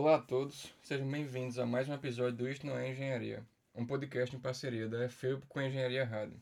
Olá 0.00 0.14
a 0.14 0.20
todos, 0.20 0.72
sejam 0.80 1.10
bem-vindos 1.10 1.58
a 1.58 1.66
mais 1.66 1.88
um 1.88 1.92
episódio 1.92 2.36
do 2.36 2.48
Isto 2.48 2.64
Não 2.68 2.78
é 2.78 2.88
Engenharia, 2.88 3.44
um 3.74 3.84
podcast 3.84 4.36
em 4.36 4.38
parceria 4.38 4.88
da 4.88 5.08
FEUP 5.08 5.44
com 5.48 5.58
a 5.58 5.66
Engenharia 5.66 6.04
Rádio. 6.04 6.40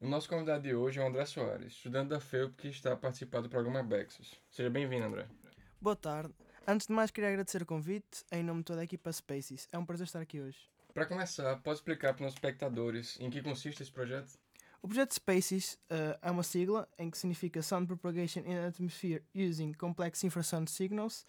O 0.00 0.08
nosso 0.08 0.26
convidado 0.26 0.62
de 0.62 0.74
hoje 0.74 0.98
é 0.98 1.04
o 1.04 1.06
André 1.06 1.26
Soares, 1.26 1.74
estudante 1.74 2.08
da 2.08 2.18
FEUP 2.18 2.56
que 2.56 2.68
está 2.68 2.94
a 2.94 2.96
participar 2.96 3.42
do 3.42 3.50
programa 3.50 3.82
Bexus. 3.82 4.40
Seja 4.50 4.70
bem-vindo, 4.70 5.04
André. 5.04 5.26
Boa 5.78 5.96
tarde. 5.96 6.32
Antes 6.66 6.86
de 6.86 6.94
mais, 6.94 7.10
queria 7.10 7.28
agradecer 7.28 7.60
o 7.60 7.66
convite 7.66 8.24
em 8.32 8.42
nome 8.42 8.60
de 8.60 8.64
toda 8.64 8.80
a 8.80 8.84
equipa 8.84 9.12
Spaces. 9.12 9.68
É 9.70 9.76
um 9.76 9.84
prazer 9.84 10.06
estar 10.06 10.22
aqui 10.22 10.40
hoje. 10.40 10.74
Para 10.96 11.04
começar, 11.04 11.54
pode 11.56 11.78
explicar 11.78 12.14
para 12.14 12.26
os 12.26 12.32
espectadores 12.32 13.18
em 13.20 13.28
que 13.28 13.42
consiste 13.42 13.82
esse 13.82 13.92
projeto? 13.92 14.38
O 14.80 14.88
projeto 14.88 15.12
Spaces 15.12 15.74
uh, 15.90 16.18
é 16.22 16.30
uma 16.30 16.42
sigla 16.42 16.88
em 16.98 17.10
que 17.10 17.18
significa 17.18 17.60
Sound 17.60 17.86
Propagation 17.86 18.40
in 18.46 18.56
Atmosphere 18.66 19.22
Using 19.34 19.74
Complex 19.74 20.24
Infrasound 20.24 20.70
Signals 20.70 21.26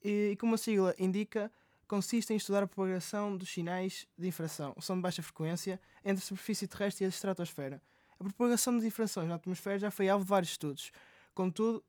e, 0.00 0.36
como 0.38 0.54
a 0.54 0.58
sigla 0.58 0.94
indica, 0.96 1.50
consiste 1.88 2.32
em 2.32 2.36
estudar 2.36 2.62
a 2.62 2.68
propagação 2.68 3.36
dos 3.36 3.52
sinais 3.52 4.06
de 4.16 4.28
infração, 4.28 4.76
som 4.78 4.94
de 4.94 5.02
baixa 5.02 5.24
frequência, 5.24 5.80
entre 6.04 6.22
a 6.22 6.24
superfície 6.24 6.68
terrestre 6.68 7.04
e 7.04 7.06
a 7.06 7.08
estratosfera. 7.08 7.82
A 8.12 8.22
propagação 8.22 8.78
de 8.78 8.86
infrações 8.86 9.28
na 9.28 9.34
atmosfera 9.34 9.80
já 9.80 9.90
foi 9.90 10.08
alvo 10.08 10.24
de 10.24 10.30
vários 10.30 10.52
estudos. 10.52 10.92
Contudo, 11.34 11.82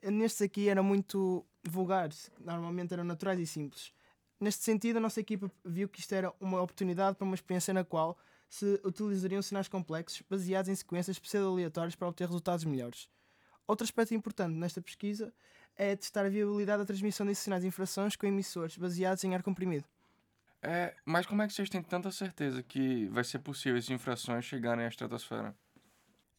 nestes 0.00 0.42
aqui 0.42 0.68
eram 0.68 0.84
muito 0.84 1.44
vulgares, 1.64 2.30
normalmente 2.38 2.94
eram 2.94 3.02
naturais 3.02 3.40
e 3.40 3.46
simples. 3.48 3.92
Neste 4.40 4.64
sentido, 4.64 4.98
a 4.98 5.00
nossa 5.00 5.20
equipa 5.20 5.50
viu 5.64 5.88
que 5.88 6.00
isto 6.00 6.14
era 6.14 6.32
uma 6.40 6.62
oportunidade 6.62 7.16
para 7.16 7.24
uma 7.24 7.34
experiência 7.34 7.74
na 7.74 7.84
qual 7.84 8.16
se 8.48 8.80
utilizariam 8.84 9.42
sinais 9.42 9.68
complexos 9.68 10.22
baseados 10.28 10.68
em 10.68 10.74
sequências 10.74 11.18
pseudo-aleatórias 11.18 11.94
para 11.94 12.08
obter 12.08 12.26
resultados 12.26 12.64
melhores. 12.64 13.08
Outro 13.66 13.84
aspecto 13.84 14.14
importante 14.14 14.54
nesta 14.54 14.80
pesquisa 14.80 15.32
é 15.76 15.94
testar 15.94 16.24
a 16.24 16.28
viabilidade 16.28 16.78
da 16.78 16.86
transmissão 16.86 17.26
de 17.26 17.34
sinais 17.34 17.62
de 17.62 17.68
infrações 17.68 18.16
com 18.16 18.26
emissores 18.26 18.76
baseados 18.76 19.22
em 19.24 19.34
ar 19.34 19.42
comprimido. 19.42 19.86
É, 20.62 20.94
mas 21.04 21.26
como 21.26 21.42
é 21.42 21.46
que 21.46 21.52
vocês 21.52 21.68
têm 21.68 21.82
tanta 21.82 22.10
certeza 22.10 22.62
que 22.62 23.06
vai 23.08 23.22
ser 23.22 23.38
possível 23.40 23.78
essas 23.78 23.90
infrações 23.90 24.44
chegarem 24.44 24.84
à 24.84 24.88
estratosfera? 24.88 25.54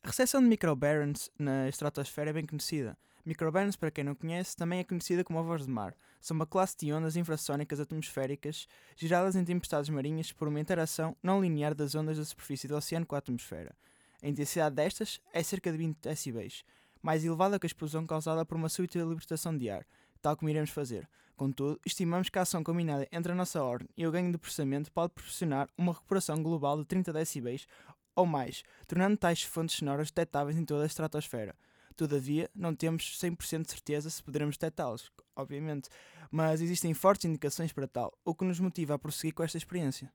A 0.03 0.07
recepção 0.07 0.41
de 0.41 0.47
microbarons 0.47 1.29
na 1.37 1.69
estratosfera 1.69 2.31
é 2.31 2.33
bem 2.33 2.45
conhecida. 2.45 2.97
Microbarons, 3.29 3.75
para 3.75 3.91
quem 3.91 4.03
não 4.03 4.15
conhece, 4.15 4.55
também 4.55 4.79
é 4.79 4.83
conhecida 4.83 5.23
como 5.23 5.37
ovos 5.37 5.63
de 5.63 5.71
mar. 5.71 5.95
São 6.19 6.33
uma 6.33 6.47
classe 6.47 6.75
de 6.75 6.91
ondas 6.91 7.15
infrassónicas 7.15 7.79
atmosféricas 7.79 8.67
geradas 8.95 9.35
em 9.35 9.45
tempestades 9.45 9.87
marinhas 9.91 10.31
por 10.31 10.47
uma 10.47 10.59
interação 10.59 11.15
não 11.21 11.39
linear 11.39 11.75
das 11.75 11.93
ondas 11.93 12.17
da 12.17 12.25
superfície 12.25 12.67
do 12.67 12.75
oceano 12.75 13.05
com 13.05 13.13
a 13.13 13.19
atmosfera. 13.19 13.75
A 14.23 14.27
intensidade 14.27 14.75
destas 14.75 15.21
é 15.31 15.43
cerca 15.43 15.71
de 15.71 15.77
20 15.77 15.97
decibéis, 16.01 16.63
mais 17.03 17.23
elevada 17.23 17.59
que 17.59 17.67
a 17.67 17.69
explosão 17.69 18.03
causada 18.07 18.43
por 18.43 18.57
uma 18.57 18.67
súbita 18.67 18.97
libertação 18.97 19.55
de 19.55 19.69
ar, 19.69 19.85
tal 20.23 20.35
como 20.35 20.49
iremos 20.49 20.71
fazer. 20.71 21.07
Contudo, 21.37 21.79
estimamos 21.85 22.29
que 22.29 22.39
a 22.39 22.41
ação 22.41 22.63
combinada 22.63 23.07
entre 23.11 23.31
a 23.31 23.35
nossa 23.35 23.63
ordem 23.63 23.87
e 23.95 24.07
o 24.07 24.11
ganho 24.11 24.31
de 24.31 24.39
processamento 24.39 24.91
pode 24.91 25.13
proporcionar 25.13 25.69
uma 25.77 25.93
recuperação 25.93 26.41
global 26.41 26.79
de 26.79 26.85
30 26.85 27.13
decibéis 27.13 27.67
ou 28.15 28.25
mais, 28.25 28.63
tornando 28.87 29.17
tais 29.17 29.43
fontes 29.43 29.75
sonoras 29.75 30.09
detectáveis 30.09 30.57
em 30.57 30.65
toda 30.65 30.81
a 30.81 30.87
estratosfera. 30.87 31.55
Todavia, 31.99 32.49
não 32.55 32.73
temos 32.73 33.19
100% 33.19 33.65
de 33.65 33.71
certeza 33.71 34.09
se 34.09 34.23
poderemos 34.23 34.55
detectá-los, 34.55 35.11
obviamente, 35.35 35.89
mas 36.31 36.61
existem 36.61 36.93
fortes 36.93 37.25
indicações 37.25 37.73
para 37.73 37.89
tal, 37.89 38.17
o 38.23 38.33
que 38.33 38.45
nos 38.45 38.57
motiva 38.57 38.93
a 38.93 38.97
prosseguir 38.97 39.33
com 39.33 39.43
esta 39.43 39.57
experiência. 39.57 40.09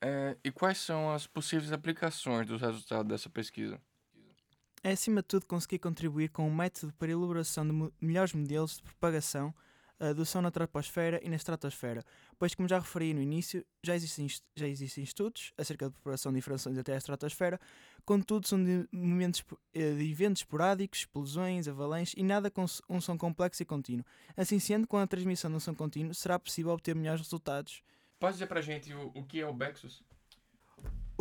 É, 0.00 0.36
e 0.44 0.52
quais 0.52 0.78
são 0.78 1.10
as 1.12 1.26
possíveis 1.26 1.72
aplicações 1.72 2.46
dos 2.46 2.60
resultados 2.60 3.08
dessa 3.08 3.28
pesquisa? 3.28 3.80
É, 4.80 4.92
acima 4.92 5.22
de 5.22 5.26
tudo, 5.26 5.44
conseguir 5.44 5.80
contribuir 5.80 6.28
com 6.28 6.46
um 6.46 6.54
método 6.54 6.92
para 6.92 7.08
a 7.08 7.10
elaboração 7.10 7.66
de 7.66 7.92
melhores 8.00 8.32
modelos 8.32 8.76
de 8.76 8.84
propagação 8.84 9.52
do 10.14 10.26
som 10.26 10.40
na 10.40 10.50
troposfera 10.50 11.20
e 11.22 11.28
na 11.28 11.36
estratosfera, 11.36 12.04
pois, 12.38 12.54
como 12.54 12.68
já 12.68 12.78
referi 12.78 13.14
no 13.14 13.20
início, 13.20 13.64
já 13.82 13.94
existem, 13.94 14.26
já 14.56 14.66
existem 14.66 15.04
estudos 15.04 15.52
acerca 15.56 15.86
da 15.86 15.90
propagação 15.92 16.32
de 16.32 16.38
infrações 16.38 16.76
até 16.76 16.94
a 16.94 16.96
estratosfera, 16.96 17.60
contudo, 18.04 18.48
são 18.48 18.62
de, 18.62 18.88
momentos, 18.90 19.44
eh, 19.72 19.92
de 19.92 20.10
eventos 20.10 20.42
esporádicos, 20.42 21.00
explosões, 21.00 21.68
avalanches 21.68 22.14
e 22.16 22.22
nada 22.22 22.50
com 22.50 22.64
um 22.88 23.00
som 23.00 23.16
complexo 23.16 23.62
e 23.62 23.66
contínuo. 23.66 24.04
Assim 24.36 24.58
sendo, 24.58 24.86
com 24.86 24.96
a 24.96 25.06
transmissão 25.06 25.50
de 25.50 25.56
um 25.56 25.60
som 25.60 25.74
contínuo, 25.74 26.14
será 26.14 26.38
possível 26.38 26.72
obter 26.72 26.94
melhores 26.94 27.20
resultados. 27.20 27.82
Pode 28.18 28.34
dizer 28.34 28.46
para 28.46 28.60
a 28.60 28.62
gente 28.62 28.92
o, 28.92 29.12
o 29.14 29.24
que 29.24 29.40
é 29.40 29.46
o 29.46 29.52
Bexus? 29.52 30.02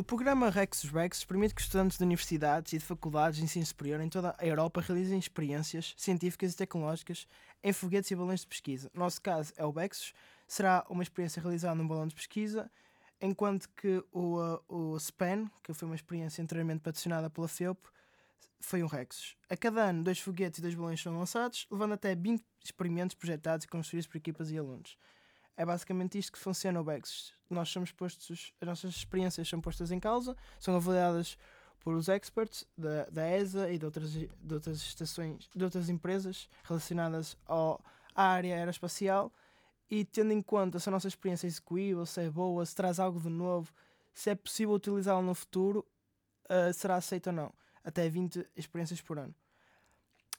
O 0.02 0.04
programa 0.04 0.50
Rexus 0.50 0.90
Rexus 0.90 1.24
permite 1.24 1.54
que 1.54 1.62
estudantes 1.62 2.00
de 2.00 2.04
universidades 2.04 2.74
e 2.74 2.80
de 2.80 2.84
faculdades 2.84 3.38
de 3.38 3.44
ensino 3.44 3.64
superior 3.64 4.02
em 4.02 4.10
toda 4.10 4.36
a 4.36 4.44
Europa 4.44 4.82
realizem 4.82 5.20
experiências 5.20 5.94
científicas 5.96 6.54
e 6.54 6.58
tecnológicas 6.58 7.28
em 7.64 7.72
foguetes 7.72 8.10
e 8.10 8.16
balões 8.16 8.40
de 8.40 8.48
pesquisa. 8.48 8.90
No 8.96 9.02
nosso 9.02 9.22
caso 9.22 9.54
é 9.56 9.64
o 9.64 9.72
Bexus, 9.72 10.12
será 10.48 10.84
uma 10.90 11.04
experiência 11.04 11.40
realizada 11.40 11.76
num 11.76 11.88
balão 11.88 12.08
de 12.08 12.16
pesquisa, 12.16 12.68
enquanto 13.22 13.70
que 13.70 14.04
o, 14.12 14.40
uh, 14.42 14.64
o 14.68 15.00
SPAN, 15.00 15.48
que 15.62 15.72
foi 15.72 15.88
uma 15.88 15.96
experiência 15.96 16.44
anteriormente 16.44 16.82
patrocinada 16.82 17.30
pela 17.30 17.48
FEUP, 17.48 17.78
foi 18.60 18.82
um 18.82 18.88
Rexus. 18.88 19.38
A 19.48 19.56
cada 19.56 19.84
ano, 19.84 20.04
dois 20.04 20.20
foguetes 20.20 20.58
e 20.58 20.62
dois 20.64 20.74
balões 20.74 21.00
são 21.00 21.16
lançados, 21.16 21.68
levando 21.70 21.94
até 21.94 22.16
20 22.16 22.44
experimentos 22.66 23.16
projetados 23.16 23.66
e 23.66 23.68
construídos 23.68 24.08
por 24.08 24.18
equipas 24.18 24.50
e 24.50 24.58
alunos. 24.58 24.98
É 25.62 25.66
basicamente 25.66 26.18
isto 26.18 26.32
que 26.32 26.40
funciona 26.40 26.82
o 26.82 26.84
Bexus. 26.84 27.36
Nós 27.48 27.70
somos 27.70 27.92
postos, 27.92 28.52
as 28.60 28.68
nossas 28.68 28.96
experiências 28.96 29.48
são 29.48 29.62
postas 29.62 29.92
em 29.92 30.00
causa, 30.00 30.36
são 30.60 30.76
avaliadas 30.76 31.38
por 31.82 31.94
os 31.94 32.10
experts 32.10 32.66
da, 32.76 33.06
da 33.12 33.30
ESA 33.30 33.72
e 33.72 33.78
de 33.78 33.86
outras, 33.86 34.12
de 34.12 34.28
outras 34.52 34.78
estações, 34.78 35.48
de 35.56 35.64
outras 35.64 35.88
empresas 35.88 36.50
relacionadas 36.64 37.38
ao, 37.46 37.80
à 38.16 38.24
área 38.24 38.56
aeroespacial 38.56 39.32
e 39.88 40.04
tendo 40.04 40.34
em 40.34 40.42
conta 40.42 40.80
se 40.80 40.90
a 40.90 40.92
nossa 40.92 41.08
experiência 41.08 41.46
é 41.46 41.50
execuível, 41.50 42.08
se 42.08 42.22
é 42.22 42.30
boa, 42.32 42.66
se 42.66 42.74
traz 42.74 43.00
algo 43.00 43.20
de 43.20 43.30
novo, 43.30 43.72
se 44.16 44.32
é 44.32 44.36
possível 44.36 44.74
utilizá-la 44.74 45.22
no 45.22 45.36
futuro, 45.36 45.86
uh, 46.46 46.74
será 46.74 46.96
aceita 46.96 47.30
ou 47.30 47.36
não. 47.36 47.54
Até 47.84 48.10
20 48.10 48.48
experiências 48.58 49.00
por 49.00 49.20
ano. 49.20 49.36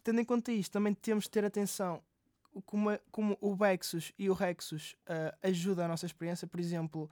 Tendo 0.03 0.21
em 0.21 0.25
conta 0.25 0.51
isto, 0.51 0.73
também 0.73 0.93
temos 0.93 1.25
de 1.25 1.31
ter 1.31 1.45
atenção 1.45 2.03
como, 2.67 2.99
como 3.11 3.39
o 3.41 3.57
Bexus 3.57 4.13
e 4.19 4.29
o 4.29 4.35
Rexus 4.35 4.95
uh, 5.09 5.37
ajudam 5.43 5.87
a 5.87 5.89
nossa 5.89 6.07
experiência. 6.07 6.47
Por 6.47 6.61
exemplo, 6.61 7.11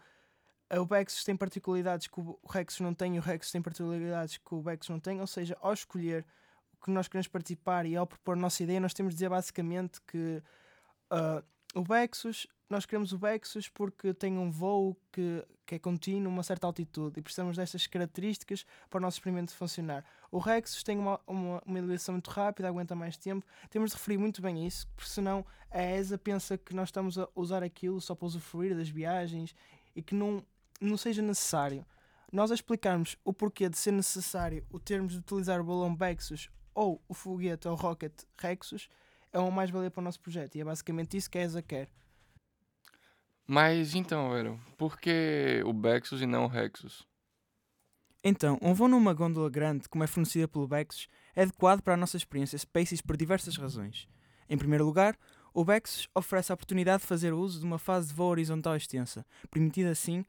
o 0.78 0.84
Bexus 0.84 1.25
tem 1.25 1.37
particularidades 1.37 2.06
que 2.06 2.21
o 2.21 2.39
Rexus 2.49 2.81
não 2.81 2.95
tem 2.95 3.17
e 3.17 3.19
o 3.19 3.23
Rexus 3.23 3.53
tem 3.53 3.62
particularidades 3.62 4.37
que 4.37 4.55
o 4.55 4.62
Bexus 4.62 4.91
não 4.91 5.01
tem. 5.01 5.21
Ou 5.21 5.27
seja, 5.27 5.56
ao 5.61 5.73
escolher 5.73 6.25
o 6.73 6.84
que 6.84 6.91
nós 6.91 7.09
queremos 7.09 7.28
participar 7.28 7.87
e 7.87 7.97
ao 7.97 8.06
propor 8.06 8.37
a 8.37 8.41
nossa 8.41 8.62
ideia, 8.62 8.78
nós 8.78 8.95
temos 8.95 9.12
de 9.12 9.17
dizer 9.17 9.31
basicamente 9.31 10.01
que 10.03 10.43
uh, 11.12 11.45
o 11.75 11.83
Bexus, 11.83 12.47
nós 12.71 12.87
queremos 12.87 13.13
o 13.13 13.19
Bexus 13.19 13.69
porque 13.69 14.15
tem 14.15 14.39
um 14.39 14.49
voo 14.49 14.97
que, 15.11 15.45
que 15.67 15.75
é 15.75 15.79
contínuo, 15.79 16.33
uma 16.33 16.45
certa 16.45 16.69
altitude, 16.69 17.19
e 17.19 17.23
precisamos 17.23 17.57
destas 17.57 17.85
características 17.89 18.65
para 18.89 18.99
o 18.99 19.01
nosso 19.01 19.19
experimento 19.19 19.53
funcionar. 19.53 20.05
O 20.31 20.39
Rexus 20.39 20.85
tem 20.85 20.97
uma, 20.97 21.21
uma, 21.27 21.61
uma 21.67 21.81
muito 22.13 22.31
rápida, 22.31 22.69
aguenta 22.69 22.95
mais 22.95 23.17
tempo. 23.17 23.45
Temos 23.69 23.91
de 23.91 23.97
referir 23.97 24.19
muito 24.19 24.41
bem 24.41 24.65
isso, 24.65 24.87
porque 24.95 25.11
senão 25.11 25.45
a 25.69 25.83
ESA 25.83 26.17
pensa 26.17 26.57
que 26.57 26.73
nós 26.73 26.89
estamos 26.89 27.19
a 27.19 27.29
usar 27.35 27.65
aquilo 27.65 28.01
só 28.01 28.15
para 28.15 28.27
usufruir 28.27 28.77
das 28.77 28.89
viagens 28.89 29.53
e 29.95 30.01
que 30.01 30.15
não, 30.15 30.45
não 30.81 30.97
seja 30.97 31.21
necessário. 31.21 31.85
Nós 32.33 32.53
a 32.53 32.55
explicarmos 32.55 33.17
o 33.25 33.33
porquê 33.33 33.69
de 33.69 33.77
ser 33.77 33.91
necessário 33.91 34.65
o 34.71 34.79
termos 34.79 35.15
de 35.15 35.19
utilizar 35.19 35.61
o 35.61 35.65
balão 35.65 35.93
Bexus 35.93 36.49
ou 36.73 37.03
o 37.09 37.15
foguete 37.15 37.67
ou 37.67 37.75
rocket 37.75 38.13
Rexus, 38.39 38.89
é 39.33 39.41
uma 39.41 39.51
mais-valia 39.51 39.91
para 39.91 40.01
o 40.01 40.05
nosso 40.05 40.21
projeto. 40.21 40.55
E 40.55 40.61
é 40.61 40.65
basicamente 40.65 41.17
isso 41.17 41.29
que 41.29 41.39
a 41.39 41.43
ESA 41.43 41.63
quer. 41.63 41.89
Mas 43.53 43.97
então, 43.97 44.31
velho, 44.31 44.61
por 44.78 44.97
que 44.97 45.61
o 45.66 45.72
Bexus 45.72 46.21
e 46.21 46.27
não 46.27 46.44
o 46.44 46.47
Rexus? 46.47 47.05
Então, 48.22 48.57
um 48.63 48.72
voo 48.72 48.86
numa 48.86 49.13
gôndola 49.13 49.51
grande, 49.51 49.89
como 49.89 50.04
é 50.04 50.07
fornecida 50.07 50.47
pelo 50.47 50.69
Bexus, 50.69 51.09
é 51.34 51.42
adequado 51.42 51.83
para 51.83 51.95
a 51.95 51.97
nossa 51.97 52.16
experiência 52.16 52.57
Spaces 52.57 53.01
por 53.01 53.16
diversas 53.16 53.57
razões. 53.57 54.07
Em 54.48 54.57
primeiro 54.57 54.84
lugar, 54.84 55.19
o 55.53 55.65
Bexus 55.65 56.09
oferece 56.15 56.53
a 56.53 56.54
oportunidade 56.54 57.03
de 57.03 57.09
fazer 57.09 57.33
uso 57.33 57.59
de 57.59 57.66
uma 57.66 57.77
fase 57.77 58.10
de 58.10 58.15
voo 58.15 58.28
horizontal 58.28 58.77
extensa, 58.77 59.27
permitindo 59.51 59.91
assim 59.91 60.25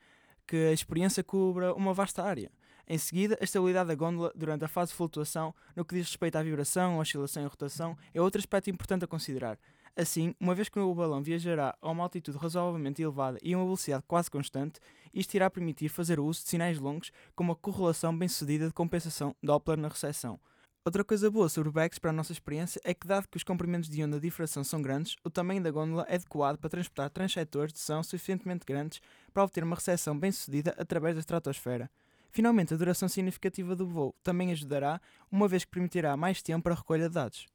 que 0.48 0.58
a 0.58 0.74
experiência 0.74 1.24
cubra 1.24 1.76
uma 1.76 1.94
vasta 1.94 2.24
área. 2.24 2.52
Em 2.88 2.98
seguida, 2.98 3.38
a 3.40 3.44
estabilidade 3.44 3.90
da 3.90 3.94
gôndola 3.94 4.34
durante 4.36 4.66
a 4.66 4.68
fase 4.68 4.94
de 4.94 4.98
flutuação, 4.98 5.54
no 5.76 5.86
que 5.86 5.94
diz 5.94 6.08
respeito 6.08 6.38
à 6.38 6.42
vibração, 6.42 6.98
oscilação 6.98 7.44
e 7.44 7.46
rotação, 7.46 7.96
é 8.16 8.20
outro 8.20 8.40
aspecto 8.40 8.72
importante 8.72 9.06
a 9.06 9.08
considerar. 9.08 9.60
Assim, 9.96 10.34
uma 10.40 10.56
vez 10.56 10.70
que 10.70 10.80
o 10.80 10.96
balão 10.96 11.22
viajará 11.22 11.78
a 11.82 11.92
uma 11.92 12.04
altitude 12.04 12.38
razoavelmente 12.38 13.02
elevada 13.02 13.38
e 13.44 13.54
a 13.54 13.58
uma 13.58 13.66
velocidade 13.66 14.04
quase 14.08 14.32
constante, 14.32 14.80
isto 15.14 15.34
irá 15.36 15.50
permitir 15.50 15.90
fazer 15.90 16.20
uso 16.20 16.44
de 16.44 16.50
sinais 16.50 16.80
longos 16.80 17.12
com 17.36 17.44
uma 17.44 17.56
correlação 17.56 18.18
bem-sucedida 18.18 18.68
de 18.68 18.74
compensação 18.74 19.36
Doppler 19.44 19.78
na 19.78 19.90
recepção. 19.90 20.40
Outra 20.84 21.04
coisa 21.04 21.30
boa 21.30 21.48
sobre 21.48 21.70
o 21.70 21.72
BEX 21.72 22.00
para 22.00 22.10
a 22.10 22.14
nossa 22.14 22.32
experiência 22.32 22.82
é 22.84 22.94
que, 22.94 23.06
dado 23.06 23.28
que 23.28 23.38
os 23.38 23.44
comprimentos 23.44 23.88
de 23.88 24.04
onda 24.04 24.16
de 24.16 24.28
difração 24.28 24.64
são 24.64 24.82
grandes, 24.82 25.16
o 25.24 25.30
tamanho 25.30 25.62
da 25.62 25.70
gôndola 25.70 26.06
é 26.10 26.16
adequado 26.16 26.58
para 26.58 26.72
transportar 26.72 27.10
transceptores 27.12 27.72
de 27.72 27.80
som 27.80 28.02
suficientemente 28.02 28.66
grandes 28.66 29.00
para 29.32 29.44
obter 29.44 29.64
uma 29.64 29.76
recepção 29.76 30.18
bem-sucedida 30.18 30.74
através 30.80 31.14
da 31.14 31.20
estratosfera. 31.20 31.88
Finalmente, 32.32 32.74
a 32.74 32.78
duração 32.78 33.08
significativa 33.08 33.76
do 33.76 33.86
voo 33.86 34.16
também 34.24 34.52
ajudará, 34.52 35.00
uma 35.30 35.48
vez 35.48 35.66
que 35.66 35.72
permitirá 35.72 36.18
mais 36.18 36.42
tempo 36.42 36.64
para 36.64 36.74
a 36.74 36.78
recolha 36.78 37.10
de 37.10 37.14
dados. 37.14 37.46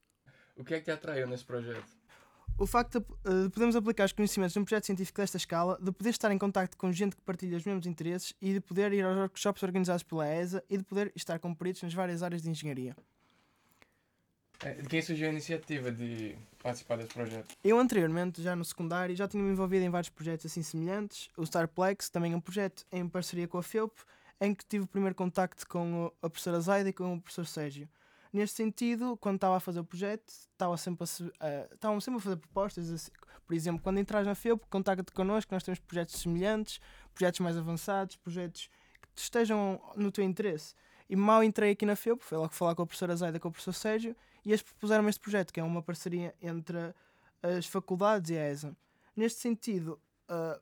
O 0.55 0.63
que 0.63 0.75
é 0.75 0.79
que 0.79 0.85
te 0.85 0.91
atraiu 0.93 1.27
nesse 1.27 1.45
projeto? 1.45 1.97
O 2.59 2.67
facto 2.67 3.01
de, 3.01 3.07
uh, 3.31 3.45
de 3.45 3.51
podermos 3.51 3.77
aplicar 3.77 4.07
os 4.07 4.13
conhecimentos 4.13 4.57
num 4.57 4.65
projeto 4.65 4.87
científico 4.87 5.21
desta 5.21 5.37
escala, 5.37 5.79
de 5.79 5.93
poder 5.93 6.09
estar 6.09 6.33
em 6.33 6.39
contacto 6.39 6.75
com 6.79 6.91
gente 6.91 7.15
que 7.15 7.21
partilha 7.21 7.57
os 7.59 7.65
mesmos 7.65 7.87
interesses 7.87 8.33
e 8.41 8.55
de 8.55 8.61
poder 8.61 8.95
ir 8.95 9.05
aos 9.05 9.15
workshops 9.15 9.63
organizados 9.63 10.03
pela 10.03 10.27
ESA 10.27 10.65
e 10.71 10.79
de 10.79 10.83
poder 10.83 11.13
estar 11.15 11.39
com 11.39 11.55
peritos 11.55 11.83
nas 11.83 11.93
várias 11.93 12.23
áreas 12.23 12.41
de 12.41 12.49
engenharia. 12.49 12.97
É, 14.65 14.73
de 14.73 14.89
quem 14.89 15.03
surgiu 15.03 15.29
a 15.29 15.31
iniciativa 15.33 15.93
de 15.93 16.35
participar 16.63 16.97
desse 16.97 17.13
projeto? 17.13 17.55
Eu 17.63 17.79
anteriormente, 17.79 18.43
já 18.43 18.57
no 18.57 18.65
secundário, 18.65 19.15
já 19.15 19.29
tinha 19.29 19.43
me 19.43 19.51
envolvido 19.51 19.85
em 19.85 19.91
vários 19.91 20.09
projetos 20.09 20.47
assim 20.47 20.63
semelhantes. 20.63 21.29
O 21.37 21.43
Starplex 21.43 22.09
também 22.09 22.35
um 22.35 22.41
projeto 22.41 22.87
em 22.91 23.07
parceria 23.07 23.47
com 23.47 23.59
a 23.59 23.63
FEUP, 23.63 23.93
em 24.41 24.55
que 24.55 24.65
tive 24.65 24.85
o 24.85 24.89
primeiro 24.89 25.15
contacto 25.15 25.67
com 25.69 26.11
a 26.23 26.31
professora 26.31 26.59
Zaida 26.61 26.89
e 26.89 26.93
com 26.95 27.17
o 27.17 27.21
professor 27.21 27.47
Sérgio. 27.47 27.87
Neste 28.37 28.59
sentido, 28.59 29.17
quando 29.17 29.37
estava 29.37 29.57
a 29.57 29.61
fazer 29.61 29.81
o 29.81 29.85
projeto, 29.85 30.29
estava 30.29 30.77
sempre 30.77 31.05
a, 31.05 31.47
uh, 31.47 31.75
estavam 31.75 31.99
sempre 32.03 32.19
a 32.19 32.23
fazer 32.23 32.37
propostas. 32.37 32.91
Assim, 32.91 33.11
por 33.47 33.55
exemplo, 33.55 33.83
quando 33.83 33.97
entras 33.97 34.27
na 34.27 34.35
FEUP, 34.35 34.63
contacta-te 34.69 35.11
connosco, 35.11 35.55
nós 35.55 35.63
temos 35.63 35.81
projetos 35.81 36.17
semelhantes, 36.21 36.79
projetos 37.15 37.41
mais 37.41 37.57
avançados, 37.57 38.17
projetos 38.17 38.69
que 39.15 39.23
estejam 39.23 39.81
no 39.97 40.13
teu 40.13 40.23
interesse. 40.23 40.75
E 41.09 41.17
mal 41.17 41.43
entrei 41.43 41.71
aqui 41.71 41.87
na 41.87 41.97
FEUP, 41.97 42.23
foi 42.23 42.37
logo 42.37 42.53
falar 42.53 42.75
com 42.75 42.83
a 42.83 42.87
professora 42.87 43.17
Zaida 43.17 43.41
com 43.41 43.49
o 43.49 43.51
professor 43.51 43.73
Sérgio, 43.73 44.15
e 44.45 44.51
eles 44.51 44.61
propuseram 44.61 45.09
este 45.09 45.21
projeto, 45.21 45.51
que 45.51 45.59
é 45.59 45.63
uma 45.63 45.81
parceria 45.81 46.35
entre 46.43 46.95
as 47.43 47.65
faculdades 47.65 48.31
e 48.33 48.37
a 48.37 48.51
ESA. 48.51 48.77
Neste 49.17 49.41
sentido, 49.41 49.99
uh, 50.29 50.61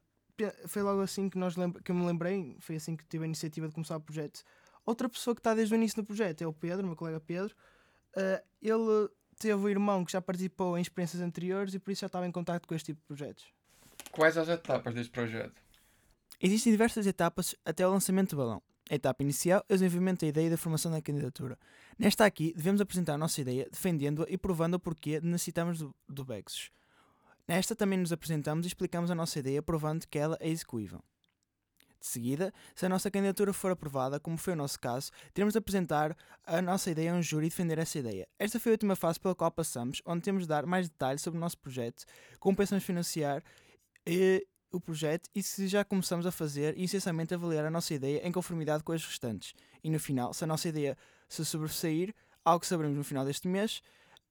foi 0.68 0.82
logo 0.82 1.00
assim 1.00 1.28
que, 1.28 1.36
nós 1.36 1.56
que 1.84 1.90
eu 1.90 1.94
me 1.96 2.06
lembrei, 2.06 2.56
foi 2.60 2.76
assim 2.76 2.94
que 2.94 3.04
tive 3.06 3.24
a 3.24 3.26
iniciativa 3.26 3.66
de 3.66 3.74
começar 3.74 3.96
o 3.96 4.00
projeto. 4.00 4.44
Outra 4.84 5.08
pessoa 5.08 5.34
que 5.34 5.40
está 5.40 5.54
desde 5.54 5.74
o 5.74 5.76
início 5.76 6.02
do 6.02 6.06
projeto 6.06 6.42
é 6.42 6.46
o 6.46 6.52
Pedro, 6.52 6.86
meu 6.86 6.96
colega 6.96 7.20
Pedro. 7.20 7.54
Uh, 8.16 8.42
ele 8.62 9.08
teve 9.38 9.54
um 9.54 9.68
irmão 9.68 10.04
que 10.04 10.12
já 10.12 10.20
participou 10.20 10.78
em 10.78 10.82
experiências 10.82 11.22
anteriores 11.22 11.74
e 11.74 11.78
por 11.78 11.90
isso 11.90 12.00
já 12.00 12.06
estava 12.06 12.26
em 12.26 12.32
contato 12.32 12.66
com 12.66 12.74
este 12.74 12.86
tipo 12.86 13.00
de 13.00 13.06
projetos. 13.06 13.46
Quais 14.12 14.36
as 14.36 14.48
etapas 14.48 14.94
deste 14.94 15.10
projeto? 15.10 15.54
Existem 16.40 16.72
diversas 16.72 17.06
etapas 17.06 17.54
até 17.64 17.86
o 17.86 17.90
lançamento 17.90 18.30
do 18.30 18.36
balão. 18.36 18.62
A 18.90 18.94
etapa 18.94 19.22
inicial 19.22 19.64
é 19.68 19.74
o 19.74 19.76
desenvolvimento 19.76 20.20
da 20.20 20.26
ideia 20.26 20.46
e 20.46 20.50
da 20.50 20.58
formação 20.58 20.92
da 20.92 21.00
candidatura. 21.00 21.58
Nesta 21.98 22.26
aqui, 22.26 22.52
devemos 22.54 22.80
apresentar 22.80 23.14
a 23.14 23.18
nossa 23.18 23.40
ideia, 23.40 23.66
defendendo-a 23.70 24.26
e 24.28 24.36
provando 24.36 24.74
o 24.74 24.80
porquê 24.80 25.20
necessitamos 25.22 25.78
do, 25.78 25.94
do 26.06 26.24
Bexus. 26.24 26.70
Nesta 27.48 27.74
também 27.74 27.98
nos 27.98 28.12
apresentamos 28.12 28.66
e 28.66 28.68
explicamos 28.68 29.10
a 29.10 29.14
nossa 29.14 29.38
ideia, 29.38 29.62
provando 29.62 30.06
que 30.06 30.18
ela 30.18 30.36
é 30.40 30.48
execuível. 30.48 31.02
De 32.04 32.10
seguida, 32.10 32.52
se 32.74 32.84
a 32.84 32.88
nossa 32.90 33.10
candidatura 33.10 33.50
for 33.54 33.70
aprovada, 33.70 34.20
como 34.20 34.36
foi 34.36 34.52
o 34.52 34.56
nosso 34.56 34.78
caso, 34.78 35.10
teremos 35.32 35.54
de 35.54 35.58
apresentar 35.58 36.14
a 36.44 36.60
nossa 36.60 36.90
ideia 36.90 37.10
a 37.10 37.14
um 37.14 37.22
júri 37.22 37.46
e 37.46 37.48
defender 37.48 37.78
essa 37.78 37.98
ideia. 37.98 38.28
Esta 38.38 38.60
foi 38.60 38.72
a 38.72 38.74
última 38.74 38.94
fase 38.94 39.18
pela 39.18 39.34
qual 39.34 39.50
passamos, 39.50 40.02
onde 40.04 40.20
temos 40.20 40.42
de 40.42 40.48
dar 40.50 40.66
mais 40.66 40.86
detalhes 40.86 41.22
sobre 41.22 41.38
o 41.38 41.40
nosso 41.40 41.56
projeto, 41.56 42.04
como 42.38 42.54
pensamos 42.54 42.84
financiar 42.84 43.42
e, 44.06 44.46
o 44.70 44.78
projeto 44.78 45.30
e 45.34 45.42
se 45.42 45.66
já 45.66 45.82
começamos 45.82 46.26
a 46.26 46.30
fazer 46.30 46.76
e 46.76 46.84
essencialmente 46.84 47.32
avaliar 47.32 47.64
a 47.64 47.70
nossa 47.70 47.94
ideia 47.94 48.20
em 48.22 48.30
conformidade 48.30 48.84
com 48.84 48.92
as 48.92 49.02
restantes. 49.02 49.54
E 49.82 49.88
no 49.88 49.98
final, 49.98 50.34
se 50.34 50.44
a 50.44 50.46
nossa 50.46 50.68
ideia 50.68 50.98
se 51.26 51.42
sobressair, 51.42 52.14
algo 52.44 52.60
que 52.60 52.66
saberemos 52.66 52.98
no 52.98 53.04
final 53.04 53.24
deste 53.24 53.48
mês, 53.48 53.80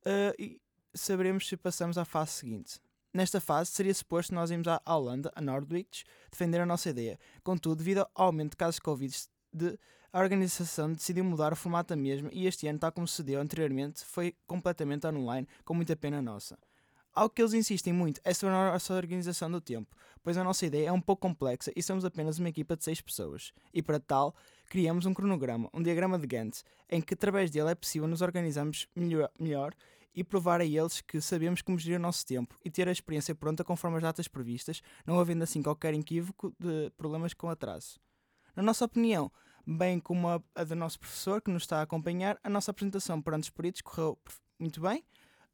uh, 0.06 0.34
e 0.38 0.62
saberemos 0.94 1.48
se 1.48 1.58
passamos 1.58 1.98
à 1.98 2.06
fase 2.06 2.34
seguinte. 2.34 2.80
Nesta 3.14 3.40
fase, 3.40 3.70
seria 3.70 3.94
suposto 3.94 4.34
nós 4.34 4.50
irmos 4.50 4.68
à 4.68 4.82
Holanda, 4.88 5.32
a 5.36 5.42
Nordwich, 5.42 6.04
defender 6.32 6.60
a 6.60 6.66
nossa 6.66 6.90
ideia. 6.90 7.20
Contudo, 7.44 7.76
devido 7.76 8.00
ao 8.16 8.26
aumento 8.26 8.52
de 8.52 8.58
casos 8.58 8.76
de 8.76 8.82
Covid, 8.82 9.16
de, 9.54 9.78
a 10.12 10.20
organização 10.20 10.92
decidiu 10.92 11.24
mudar 11.24 11.54
o 11.54 11.56
formato 11.56 11.90
da 11.90 11.96
mesma 11.96 12.30
e 12.34 12.48
este 12.48 12.68
ano, 12.68 12.80
tal 12.80 12.92
como 12.92 13.08
se 13.08 13.22
deu 13.22 13.40
anteriormente, 13.40 14.04
foi 14.04 14.36
completamente 14.48 15.06
online, 15.06 15.48
com 15.64 15.76
muita 15.76 15.96
pena 15.96 16.24
nossa. 16.24 16.58
Algo 17.14 17.30
que 17.30 17.44
eles 17.44 17.54
insistem 17.54 17.94
muito 17.94 18.20
é 18.24 18.34
sobre 18.34 18.56
a 18.56 18.72
nossa 18.72 18.96
organização 18.96 19.52
do 19.52 19.62
tempo, 19.62 19.96
pois 20.24 20.36
a 20.36 20.44
nossa 20.44 20.66
ideia 20.66 20.88
é 20.88 20.92
um 20.92 21.00
pouco 21.00 21.22
complexa 21.22 21.72
e 21.76 21.84
somos 21.84 22.04
apenas 22.04 22.40
uma 22.40 22.50
equipa 22.50 22.76
de 22.76 22.84
6 22.84 23.02
pessoas. 23.02 23.54
E 23.72 23.84
para 23.84 24.00
tal, 24.00 24.34
criamos 24.66 25.06
um 25.06 25.14
cronograma, 25.14 25.70
um 25.72 25.84
diagrama 25.84 26.18
de 26.18 26.26
Gantt, 26.26 26.64
em 26.90 27.00
que 27.00 27.14
através 27.14 27.52
dele 27.52 27.70
é 27.70 27.76
possível 27.76 28.08
nos 28.08 28.24
organizarmos 28.24 28.88
melhor, 28.96 29.30
melhor 29.40 29.76
e 30.14 30.24
provar 30.24 30.62
a 30.62 30.66
eles 30.66 31.02
que 31.02 31.20
sabemos 31.20 31.62
como 31.62 31.78
gerir 31.78 32.00
o 32.00 32.02
nosso 32.02 32.26
tempo 32.26 32.56
e 32.64 32.70
ter 32.70 32.88
a 32.88 32.92
experiência 32.92 33.34
pronta 33.34 33.64
conforme 33.64 33.98
as 33.98 34.04
datas 34.04 34.28
previstas, 34.28 34.82
não 35.06 35.20
havendo 35.20 35.44
assim 35.44 35.62
qualquer 35.62 35.94
equívoco 35.94 36.54
de 36.60 36.92
problemas 36.98 37.34
com 37.34 37.50
atraso. 37.50 38.00
Na 38.56 38.62
nossa 38.62 38.86
opinião, 38.86 39.32
bem 39.66 40.00
como 40.00 40.28
a, 40.28 40.42
a 40.56 40.64
do 40.64 40.76
nosso 40.76 41.00
professor 41.00 41.42
que 41.42 41.52
nos 41.52 41.64
está 41.64 41.80
a 41.80 41.84
acompanhar, 41.84 42.38
a 42.44 42.50
nossa 42.50 42.72
apresentação 42.72 43.22
perante 43.22 43.44
os 43.44 43.50
peritos 43.50 43.82
correu 43.82 44.18
muito 44.60 44.82
bem 44.82 45.04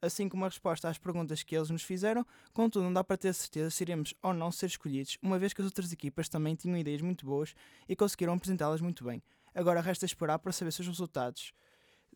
assim 0.02 0.30
como 0.30 0.46
a 0.46 0.48
resposta 0.48 0.90
às 0.90 0.98
perguntas 0.98 1.44
que 1.44 1.56
eles 1.56 1.70
nos 1.70 1.84
fizeram, 1.84 2.26
contudo, 2.54 2.84
não 2.84 2.94
dá 2.94 3.04
para 3.04 3.18
ter 3.18 3.34
certeza 3.34 3.70
se 3.70 3.84
iremos 3.84 4.14
ou 4.22 4.34
não 4.34 4.52
ser 4.52 4.68
escolhidos, 4.68 5.18
uma 5.22 5.38
vez 5.38 5.54
que 5.54 5.62
as 5.62 5.66
outras 5.66 5.92
equipas 5.92 6.30
também 6.30 6.56
tinham 6.56 6.78
ideias 6.78 7.02
muito 7.02 7.26
boas 7.26 7.54
e 7.88 7.96
conseguiram 7.96 8.34
apresentá-las 8.34 8.82
muito 8.82 9.04
bem. 9.04 9.22
Agora 9.54 9.82
resta 9.82 10.06
esperar 10.06 10.40
para 10.40 10.52
saber 10.52 10.72
se 10.72 10.82
os 10.82 10.88
resultados 10.88 11.54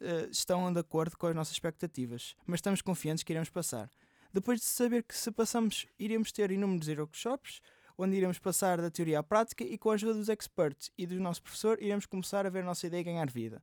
uh, 0.01 0.30
estão 0.31 0.72
de 0.72 0.80
acordo 0.80 1.18
com 1.18 1.28
as 1.28 1.36
nossas 1.36 1.54
expectativas, 1.54 2.36
mas 2.45 2.57
estamos 2.57 2.81
confiantes 2.81 3.24
que 3.24 3.34
iremos 3.34 3.50
passar. 3.50 3.90
Depois 4.31 4.60
de 4.60 4.66
saber 4.66 5.04
que 5.04 5.16
se 5.16 5.31
passamos, 5.31 5.86
iremos 6.00 6.31
ter 6.31 6.51
inúmeros 6.51 6.88
workshops, 6.88 7.62
onde 7.98 8.16
iremos 8.16 8.40
passar 8.40 8.81
da 8.81 8.90
teoria 8.90 9.19
à 9.19 9.24
prática 9.24 9.63
e 9.63 9.78
com 9.78 9.92
a 9.92 9.94
ajuda 9.94 10.16
dos 10.16 10.30
experts 10.30 10.92
e 10.98 11.06
do 11.06 11.19
nosso 11.19 11.44
professor 11.44 11.81
iremos 11.81 12.06
começar 12.06 12.45
a 12.45 12.50
ver 12.50 12.62
a 12.62 12.66
nossa 12.66 12.88
ideia 12.88 13.04
ganhar 13.04 13.30
vida. 13.30 13.62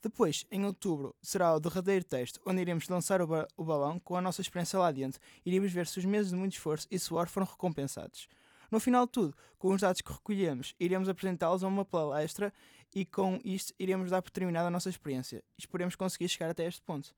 Depois, 0.00 0.46
em 0.50 0.64
outubro, 0.64 1.14
será 1.20 1.54
o 1.54 1.60
derradeiro 1.60 2.04
teste, 2.04 2.38
onde 2.46 2.60
iremos 2.60 2.88
lançar 2.88 3.20
o, 3.20 3.26
ba 3.26 3.48
o 3.56 3.64
balão 3.64 3.98
com 3.98 4.16
a 4.16 4.22
nossa 4.22 4.40
experiência 4.40 4.78
lá 4.78 4.92
dentro. 4.92 5.20
Iremos 5.44 5.72
ver 5.72 5.86
se 5.86 5.98
os 5.98 6.04
meses 6.04 6.30
de 6.30 6.36
muito 6.36 6.52
esforço 6.52 6.86
e 6.90 6.98
suor 6.98 7.28
foram 7.28 7.46
recompensados. 7.46 8.28
No 8.70 8.78
final 8.78 9.06
de 9.06 9.12
tudo, 9.12 9.34
com 9.58 9.72
os 9.72 9.80
dados 9.80 10.00
que 10.00 10.12
recolhemos, 10.12 10.74
iremos 10.78 11.08
apresentá-los 11.08 11.64
a 11.64 11.68
uma 11.68 11.84
palestra 11.84 12.52
e 12.94 13.04
com 13.04 13.40
isto 13.44 13.72
iremos 13.78 14.10
dar 14.10 14.22
por 14.22 14.30
terminada 14.30 14.68
a 14.68 14.70
nossa 14.70 14.88
experiência. 14.88 15.42
Esperemos 15.56 15.96
conseguir 15.96 16.28
chegar 16.28 16.50
até 16.50 16.66
este 16.66 16.82
ponto. 16.82 17.14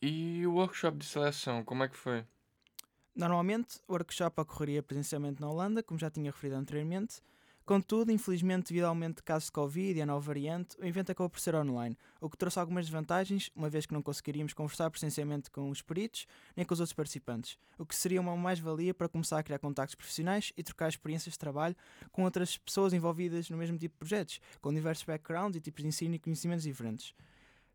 E 0.00 0.46
o 0.46 0.54
workshop 0.54 0.98
de 0.98 1.04
seleção, 1.04 1.64
como 1.64 1.84
é 1.84 1.88
que 1.88 1.96
foi? 1.96 2.24
Normalmente, 3.14 3.80
o 3.88 3.92
workshop 3.92 4.40
ocorreria 4.40 4.82
presencialmente 4.82 5.40
na 5.40 5.50
Holanda, 5.50 5.82
como 5.82 5.98
já 5.98 6.08
tinha 6.08 6.30
referido 6.30 6.56
anteriormente, 6.56 7.20
Contudo, 7.68 8.10
infelizmente, 8.10 8.68
devido 8.68 8.84
ao 8.84 8.88
aumento 8.88 9.16
de 9.16 9.22
casos 9.22 9.48
de 9.48 9.52
Covid 9.52 9.98
e 9.98 10.00
a 10.00 10.06
nova 10.06 10.24
variante, 10.24 10.74
o 10.80 10.86
evento 10.86 11.12
acabou 11.12 11.28
por 11.28 11.38
ser 11.38 11.54
online, 11.54 11.98
o 12.18 12.30
que 12.30 12.38
trouxe 12.38 12.58
algumas 12.58 12.86
desvantagens, 12.86 13.50
uma 13.54 13.68
vez 13.68 13.84
que 13.84 13.92
não 13.92 14.00
conseguiríamos 14.00 14.54
conversar 14.54 14.90
presencialmente 14.90 15.50
com 15.50 15.68
os 15.68 15.82
peritos 15.82 16.26
nem 16.56 16.64
com 16.64 16.72
os 16.72 16.80
outros 16.80 16.94
participantes, 16.94 17.58
o 17.76 17.84
que 17.84 17.94
seria 17.94 18.22
uma 18.22 18.34
mais-valia 18.38 18.94
para 18.94 19.06
começar 19.06 19.38
a 19.38 19.42
criar 19.42 19.58
contactos 19.58 19.94
profissionais 19.94 20.50
e 20.56 20.62
trocar 20.62 20.88
experiências 20.88 21.34
de 21.34 21.38
trabalho 21.38 21.76
com 22.10 22.24
outras 22.24 22.56
pessoas 22.56 22.94
envolvidas 22.94 23.50
no 23.50 23.58
mesmo 23.58 23.76
tipo 23.76 23.96
de 23.96 23.98
projetos, 23.98 24.40
com 24.62 24.72
diversos 24.72 25.04
backgrounds 25.04 25.58
e 25.58 25.60
tipos 25.60 25.82
de 25.82 25.88
ensino 25.88 26.14
e 26.14 26.18
conhecimentos 26.18 26.64
diferentes. 26.64 27.14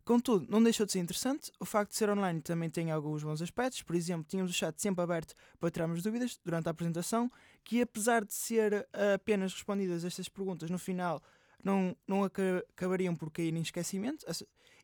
Contudo, 0.06 0.46
não 0.50 0.62
deixou 0.62 0.86
de 0.86 0.92
ser 0.92 1.00
interessante. 1.00 1.50
O 1.62 1.66
facto 1.66 1.92
de 1.92 1.98
ser 1.98 2.10
online 2.10 2.42
também 2.42 2.70
tem 2.70 2.92
alguns 2.92 3.24
bons 3.24 3.42
aspectos. 3.42 3.82
Por 3.84 3.96
exemplo, 3.96 4.26
tínhamos 4.28 4.52
o 4.52 4.54
chat 4.54 4.82
sempre 4.82 5.02
aberto 5.02 5.34
para 5.58 5.72
tirarmos 5.72 6.04
dúvidas 6.04 6.38
durante 6.44 6.68
a 6.68 6.72
apresentação, 6.72 7.32
que 7.64 7.82
apesar 7.82 8.26
de 8.26 8.34
ser 8.34 8.88
eh, 8.94 9.14
apenas 9.14 9.54
respondidas 9.54 10.04
estas 10.04 10.28
perguntas 10.28 10.70
no 10.70 10.78
final, 10.78 11.22
não, 11.64 11.96
não 12.08 12.24
acabariam 12.24 13.16
por 13.16 13.32
cair 13.32 13.54
em 13.56 13.62
esquecimento. 13.62 14.26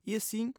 E 0.05 0.15
assim, 0.15 0.53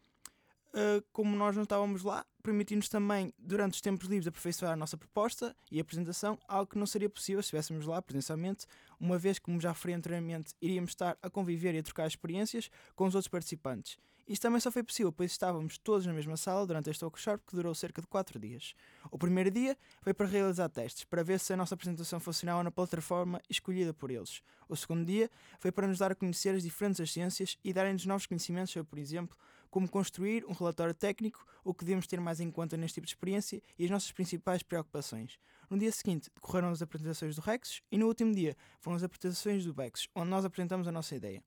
eh, 0.72 1.02
como 1.12 1.34
nós 1.34 1.56
não 1.56 1.64
estávamos 1.64 2.02
lá, 2.02 2.24
permitiu-nos 2.42 2.88
também, 2.88 3.32
durante 3.38 3.74
os 3.74 3.80
tempos 3.80 4.06
livres, 4.08 4.28
aperfeiçoar 4.28 4.72
a 4.72 4.76
nossa 4.76 4.96
proposta 4.96 5.56
e 5.70 5.80
apresentação, 5.80 6.38
algo 6.46 6.70
que 6.70 6.78
não 6.78 6.86
seria 6.86 7.10
possível 7.10 7.42
se 7.42 7.46
estivéssemos 7.46 7.86
lá 7.86 8.00
presencialmente, 8.00 8.66
uma 8.98 9.18
vez 9.18 9.38
como 9.38 9.60
já 9.60 9.70
referi 9.72 9.94
anteriormente, 9.94 10.54
iríamos 10.60 10.90
estar 10.90 11.18
a 11.22 11.28
conviver 11.28 11.74
e 11.74 11.78
a 11.78 11.82
trocar 11.82 12.06
experiências 12.06 12.70
com 12.94 13.04
os 13.06 13.14
outros 13.14 13.28
participantes. 13.28 13.98
Isto 14.30 14.42
também 14.42 14.60
só 14.60 14.70
foi 14.70 14.84
possível 14.84 15.10
pois 15.10 15.32
estávamos 15.32 15.76
todos 15.76 16.06
na 16.06 16.12
mesma 16.12 16.37
sala 16.37 16.64
durante 16.64 16.88
este 16.88 17.04
workshop 17.04 17.42
que 17.49 17.56
durou 17.56 17.75
cerca 17.75 18.00
de 18.00 18.06
4 18.06 18.38
dias. 18.38 18.76
O 19.10 19.18
primeiro 19.18 19.50
dia 19.50 19.76
foi 20.02 20.14
para 20.14 20.25
realizar 20.25 20.68
testes, 20.68 21.02
para 21.02 21.25
ver 21.25 21.40
se 21.40 21.52
a 21.52 21.56
nossa 21.56 21.75
apresentação 21.75 22.20
funcionava 22.20 22.62
na 22.62 22.70
plataforma 22.70 23.42
escolhida 23.50 23.92
por 23.92 24.08
eles. 24.08 24.40
O 24.68 24.76
segundo 24.76 25.04
dia 25.04 25.28
foi 25.58 25.72
para 25.72 25.88
nos 25.88 25.99
dar 25.99 26.12
a 26.12 26.14
conhecer 26.14 26.54
as 26.54 26.62
diferentes 26.62 27.10
ciências 27.10 27.58
e 27.64 27.72
darem-nos 27.72 28.06
novos 28.06 28.25
conhecimentos 28.25 28.72
sobre, 28.72 28.88
por 28.88 29.00
exemplo, 29.00 29.37
como 29.68 29.88
construir 29.88 30.44
um 30.46 30.52
relatório 30.52 30.94
técnico, 30.94 31.44
o 31.64 31.75
que 31.75 31.84
devemos 31.84 32.06
ter 32.06 32.20
mais 32.20 32.38
em 32.38 32.52
conta 32.52 32.76
neste 32.76 32.94
tipo 32.94 33.08
de 33.08 33.12
experiência 33.12 33.60
e 33.76 33.84
as 33.84 33.90
nossas 33.90 34.12
principais 34.12 34.62
preocupações. 34.62 35.40
No 35.68 35.76
dia 35.76 35.90
seguinte 35.90 36.30
decorreram 36.32 36.70
as 36.70 36.80
apresentações 36.80 37.34
do 37.34 37.42
Rex 37.42 37.82
e 37.90 37.99
no 37.99 38.06
último 38.06 38.32
dia 38.32 38.56
foram 38.78 38.96
as 38.96 39.02
apresentações 39.02 39.64
do 39.64 39.75
Bex, 39.75 40.06
onde 40.14 40.30
nós 40.30 40.44
apresentamos 40.44 40.87
a 40.87 40.92
nossa 40.92 41.16
ideia. 41.16 41.42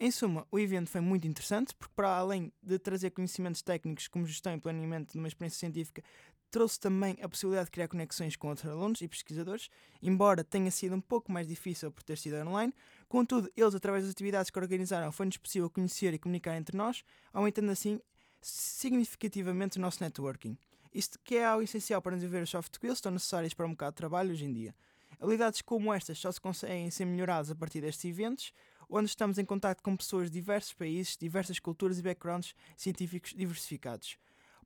Em 0.00 0.12
suma, 0.12 0.46
o 0.52 0.60
evento 0.60 0.88
foi 0.88 1.00
muito 1.00 1.26
interessante 1.26 1.74
porque, 1.74 1.92
para 1.96 2.08
além 2.08 2.52
de 2.62 2.78
trazer 2.78 3.10
conhecimentos 3.10 3.62
técnicos 3.62 4.06
como 4.06 4.24
gestão 4.26 4.54
e 4.54 4.60
planeamento 4.60 5.12
de 5.12 5.18
uma 5.18 5.26
experiência 5.26 5.58
científica, 5.58 6.04
trouxe 6.52 6.78
também 6.78 7.18
a 7.20 7.28
possibilidade 7.28 7.66
de 7.66 7.72
criar 7.72 7.88
conexões 7.88 8.36
com 8.36 8.48
outros 8.48 8.70
alunos 8.70 9.00
e 9.00 9.08
pesquisadores, 9.08 9.68
embora 10.00 10.44
tenha 10.44 10.70
sido 10.70 10.94
um 10.94 11.00
pouco 11.00 11.32
mais 11.32 11.48
difícil 11.48 11.90
por 11.90 12.04
ter 12.04 12.16
sido 12.16 12.36
online. 12.36 12.72
Contudo, 13.08 13.50
eles, 13.56 13.74
através 13.74 14.04
das 14.04 14.12
atividades 14.12 14.50
que 14.52 14.58
organizaram, 14.60 15.10
foi-nos 15.10 15.36
possível 15.36 15.68
conhecer 15.68 16.14
e 16.14 16.18
comunicar 16.18 16.56
entre 16.56 16.76
nós, 16.76 17.02
aumentando 17.32 17.72
assim 17.72 18.00
significativamente 18.40 19.78
o 19.78 19.80
nosso 19.80 20.02
networking. 20.02 20.56
Isto 20.94 21.18
que 21.24 21.36
é 21.36 21.44
algo 21.44 21.64
essencial 21.64 22.00
para 22.00 22.14
desenvolver 22.14 22.44
os 22.44 22.50
soft 22.50 22.72
skills 22.72 22.98
estão 22.98 23.10
necessários 23.10 23.52
para 23.52 23.66
um 23.66 23.70
bocado 23.70 23.92
de 23.92 23.96
trabalho 23.96 24.30
hoje 24.30 24.44
em 24.44 24.52
dia. 24.52 24.74
Habilidades 25.20 25.60
como 25.62 25.92
estas 25.92 26.18
só 26.18 26.30
se 26.30 26.40
conseguem 26.40 26.88
ser 26.90 27.04
melhoradas 27.04 27.50
a 27.50 27.54
partir 27.54 27.80
destes 27.80 28.04
eventos, 28.04 28.52
onde 28.88 29.08
estamos 29.08 29.38
em 29.38 29.44
contato 29.44 29.82
com 29.82 29.96
pessoas 29.96 30.30
de 30.30 30.38
diversos 30.38 30.72
países, 30.72 31.16
diversas 31.16 31.58
culturas 31.58 31.98
e 31.98 32.02
backgrounds 32.02 32.54
científicos 32.76 33.34
diversificados. 33.34 34.18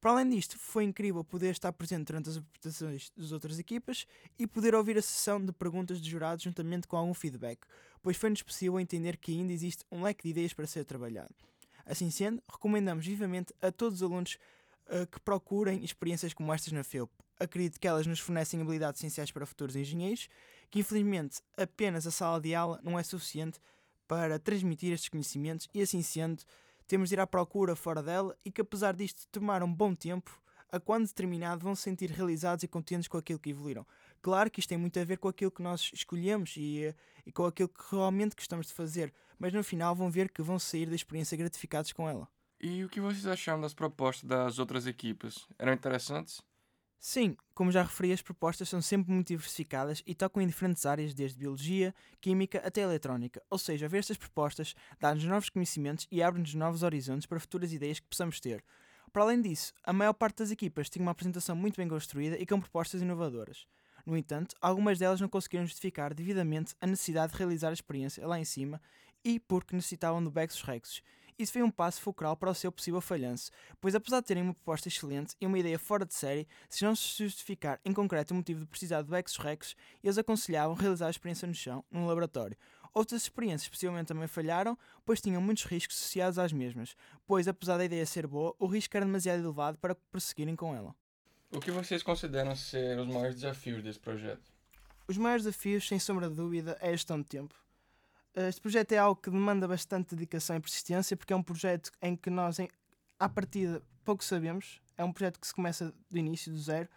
Para 0.02 0.10
além 0.10 0.30
disto, 0.30 0.58
foi 0.58 0.82
incrível 0.82 1.22
poder 1.22 1.52
estar 1.52 1.72
presente 1.72 2.06
durante 2.06 2.28
as 2.28 2.36
apresentações 2.36 3.12
das 3.16 3.30
outras 3.30 3.60
equipas 3.60 4.04
e 4.36 4.48
poder 4.48 4.74
ouvir 4.74 4.98
a 4.98 5.02
sessão 5.02 5.40
de 5.40 5.52
perguntas 5.52 6.00
de 6.00 6.10
jurados 6.10 6.42
juntamente 6.42 6.88
com 6.88 6.96
algum 6.96 7.14
feedback, 7.14 7.60
pois 8.02 8.16
foi-nos 8.16 8.42
possível 8.42 8.80
entender 8.80 9.16
que 9.16 9.30
ainda 9.30 9.52
existe 9.52 9.84
um 9.92 10.02
leque 10.02 10.24
de 10.24 10.30
ideias 10.30 10.52
para 10.52 10.66
ser 10.66 10.84
trabalhado. 10.84 11.32
Assim 11.86 12.10
sendo, 12.10 12.42
recomendamos 12.50 13.06
vivamente 13.06 13.54
a 13.62 13.70
todos 13.70 14.02
os 14.02 14.02
alunos 14.02 14.38
uh, 14.86 15.06
que 15.06 15.20
procurem 15.20 15.84
experiências 15.84 16.34
como 16.34 16.52
estas 16.52 16.72
na 16.72 16.82
FEUP. 16.82 17.10
Acredito 17.38 17.78
que 17.78 17.86
elas 17.86 18.04
nos 18.04 18.18
fornecem 18.18 18.60
habilidades 18.60 19.00
essenciais 19.00 19.30
para 19.30 19.46
futuros 19.46 19.76
engenheiros, 19.76 20.28
que 20.68 20.80
infelizmente 20.80 21.40
apenas 21.56 22.08
a 22.08 22.10
sala 22.10 22.40
de 22.40 22.56
aula 22.56 22.80
não 22.82 22.98
é 22.98 23.04
suficiente 23.04 23.60
para 24.06 24.38
transmitir 24.38 24.92
estes 24.92 25.08
conhecimentos 25.08 25.68
e 25.74 25.82
assim 25.82 26.02
sendo, 26.02 26.42
temos 26.86 27.08
de 27.08 27.14
ir 27.14 27.20
à 27.20 27.26
procura 27.26 27.74
fora 27.74 28.02
dela 28.02 28.36
e 28.44 28.50
que 28.50 28.60
apesar 28.60 28.94
disto 28.94 29.26
tomar 29.30 29.62
um 29.62 29.72
bom 29.72 29.94
tempo, 29.94 30.40
a 30.70 30.80
quando 30.80 31.06
determinado 31.06 31.62
vão 31.62 31.74
se 31.74 31.82
sentir 31.82 32.10
realizados 32.10 32.64
e 32.64 32.68
contentes 32.68 33.06
com 33.06 33.18
aquilo 33.18 33.38
que 33.38 33.50
evoluíram. 33.50 33.86
Claro 34.22 34.50
que 34.50 34.58
isto 34.58 34.70
tem 34.70 34.78
muito 34.78 34.98
a 34.98 35.04
ver 35.04 35.18
com 35.18 35.28
aquilo 35.28 35.50
que 35.50 35.62
nós 35.62 35.90
escolhemos 35.92 36.54
e, 36.56 36.84
eh, 36.84 36.94
e 37.26 37.30
com 37.30 37.44
aquilo 37.44 37.68
que 37.68 37.82
realmente 37.90 38.34
gostamos 38.34 38.66
de 38.66 38.72
fazer, 38.72 39.12
mas 39.38 39.52
no 39.52 39.62
final 39.62 39.94
vão 39.94 40.10
ver 40.10 40.30
que 40.30 40.40
vão 40.40 40.58
sair 40.58 40.86
da 40.86 40.94
experiência 40.94 41.36
gratificados 41.36 41.92
com 41.92 42.08
ela. 42.08 42.26
E 42.58 42.84
o 42.84 42.88
que 42.88 43.00
vocês 43.00 43.26
acharam 43.26 43.60
das 43.60 43.74
propostas 43.74 44.24
das 44.24 44.58
outras 44.58 44.86
equipas? 44.86 45.46
Eram 45.58 45.72
interessantes? 45.74 46.40
Sim, 47.04 47.36
como 47.52 47.72
já 47.72 47.82
referi, 47.82 48.12
as 48.12 48.22
propostas 48.22 48.68
são 48.68 48.80
sempre 48.80 49.12
muito 49.12 49.26
diversificadas 49.26 50.04
e 50.06 50.14
tocam 50.14 50.40
em 50.40 50.46
diferentes 50.46 50.86
áreas, 50.86 51.12
desde 51.12 51.36
biologia, 51.36 51.92
química 52.20 52.62
até 52.64 52.80
eletrónica. 52.80 53.42
Ou 53.50 53.58
seja, 53.58 53.88
ver 53.88 53.98
estas 53.98 54.16
propostas 54.16 54.72
dá-nos 55.00 55.24
novos 55.24 55.50
conhecimentos 55.50 56.06
e 56.12 56.22
abre-nos 56.22 56.54
novos 56.54 56.84
horizontes 56.84 57.26
para 57.26 57.40
futuras 57.40 57.72
ideias 57.72 57.98
que 57.98 58.06
possamos 58.06 58.38
ter. 58.38 58.64
Para 59.12 59.24
além 59.24 59.42
disso, 59.42 59.74
a 59.82 59.92
maior 59.92 60.12
parte 60.12 60.36
das 60.36 60.52
equipas 60.52 60.88
tinha 60.88 61.02
uma 61.02 61.10
apresentação 61.10 61.56
muito 61.56 61.76
bem 61.76 61.88
construída 61.88 62.38
e 62.38 62.46
com 62.46 62.60
propostas 62.60 63.02
inovadoras. 63.02 63.66
No 64.06 64.16
entanto, 64.16 64.54
algumas 64.60 64.96
delas 64.96 65.20
não 65.20 65.28
conseguiram 65.28 65.66
justificar 65.66 66.14
devidamente 66.14 66.76
a 66.80 66.86
necessidade 66.86 67.32
de 67.32 67.38
realizar 67.38 67.70
a 67.70 67.72
experiência 67.72 68.24
lá 68.24 68.38
em 68.38 68.44
cima 68.44 68.80
e 69.24 69.40
porque 69.40 69.74
necessitavam 69.74 70.22
do 70.22 70.30
Bexus 70.30 70.62
Rexus. 70.62 71.02
Isso 71.38 71.52
foi 71.52 71.62
um 71.62 71.70
passo 71.70 72.00
fulcral 72.00 72.36
para 72.36 72.50
o 72.50 72.54
seu 72.54 72.70
possível 72.70 73.00
falhanço, 73.00 73.50
pois 73.80 73.94
apesar 73.94 74.20
de 74.20 74.26
terem 74.26 74.42
uma 74.42 74.54
proposta 74.54 74.88
excelente 74.88 75.34
e 75.40 75.46
uma 75.46 75.58
ideia 75.58 75.78
fora 75.78 76.04
de 76.04 76.14
série, 76.14 76.46
se 76.68 76.84
não 76.84 76.94
se 76.94 77.24
justificar 77.24 77.80
em 77.84 77.92
concreto 77.92 78.32
o 78.32 78.36
motivo 78.36 78.60
de 78.60 78.66
precisar 78.66 79.02
do 79.02 79.10
Bexus 79.10 79.38
Rex, 79.38 79.76
eles 80.02 80.18
aconselhavam 80.18 80.74
realizar 80.74 81.06
a 81.06 81.10
experiência 81.10 81.48
no 81.48 81.54
chão, 81.54 81.84
num 81.90 82.06
laboratório. 82.06 82.56
Outras 82.94 83.22
experiências 83.22 83.68
possivelmente 83.68 84.08
também 84.08 84.28
falharam, 84.28 84.78
pois 85.04 85.20
tinham 85.20 85.40
muitos 85.40 85.64
riscos 85.64 85.96
associados 85.96 86.38
às 86.38 86.52
mesmas, 86.52 86.94
pois 87.26 87.48
apesar 87.48 87.78
da 87.78 87.84
ideia 87.84 88.04
ser 88.04 88.26
boa, 88.26 88.54
o 88.58 88.66
risco 88.66 88.94
era 88.96 89.06
demasiado 89.06 89.40
elevado 89.40 89.78
para 89.78 89.94
prosseguirem 89.94 90.54
com 90.54 90.76
ela. 90.76 90.94
O 91.50 91.60
que 91.60 91.70
vocês 91.70 92.02
consideram 92.02 92.54
ser 92.54 92.98
os 92.98 93.06
maiores 93.06 93.36
desafios 93.36 93.82
desse 93.82 93.98
projeto? 93.98 94.42
Os 95.08 95.16
maiores 95.16 95.44
desafios, 95.44 95.86
sem 95.88 95.98
sombra 95.98 96.28
de 96.28 96.34
dúvida, 96.34 96.76
é 96.80 96.88
a 96.88 96.92
gestão 96.92 97.18
de 97.18 97.24
tempo. 97.26 97.54
Este 98.34 98.60
projeto 98.60 98.92
é 98.92 98.98
algo 98.98 99.20
que 99.20 99.30
demanda 99.30 99.68
bastante 99.68 100.14
dedicação 100.14 100.56
e 100.56 100.60
persistência, 100.60 101.16
porque 101.16 101.32
é 101.32 101.36
um 101.36 101.42
projeto 101.42 101.90
em 102.00 102.16
que 102.16 102.30
nós, 102.30 102.58
em, 102.58 102.68
à 103.18 103.28
partida, 103.28 103.82
pouco 104.04 104.24
sabemos. 104.24 104.80
É 104.96 105.04
um 105.04 105.12
projeto 105.12 105.38
que 105.38 105.46
se 105.46 105.54
começa 105.54 105.92
do 106.10 106.18
início, 106.18 106.50
do 106.50 106.58
zero, 106.58 106.88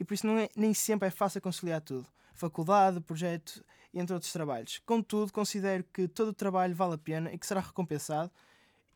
e 0.00 0.04
por 0.04 0.14
isso 0.14 0.26
não 0.26 0.38
é, 0.38 0.48
nem 0.56 0.72
sempre 0.72 1.08
é 1.08 1.10
fácil 1.10 1.40
conciliar 1.42 1.80
tudo. 1.80 2.06
Faculdade, 2.32 3.00
projeto, 3.00 3.64
entre 3.92 4.14
outros 4.14 4.32
trabalhos. 4.32 4.80
Contudo, 4.86 5.32
considero 5.32 5.84
que 5.92 6.08
todo 6.08 6.28
o 6.28 6.32
trabalho 6.32 6.74
vale 6.74 6.94
a 6.94 6.98
pena 6.98 7.32
e 7.32 7.38
que 7.38 7.46
será 7.46 7.60
recompensado 7.60 8.30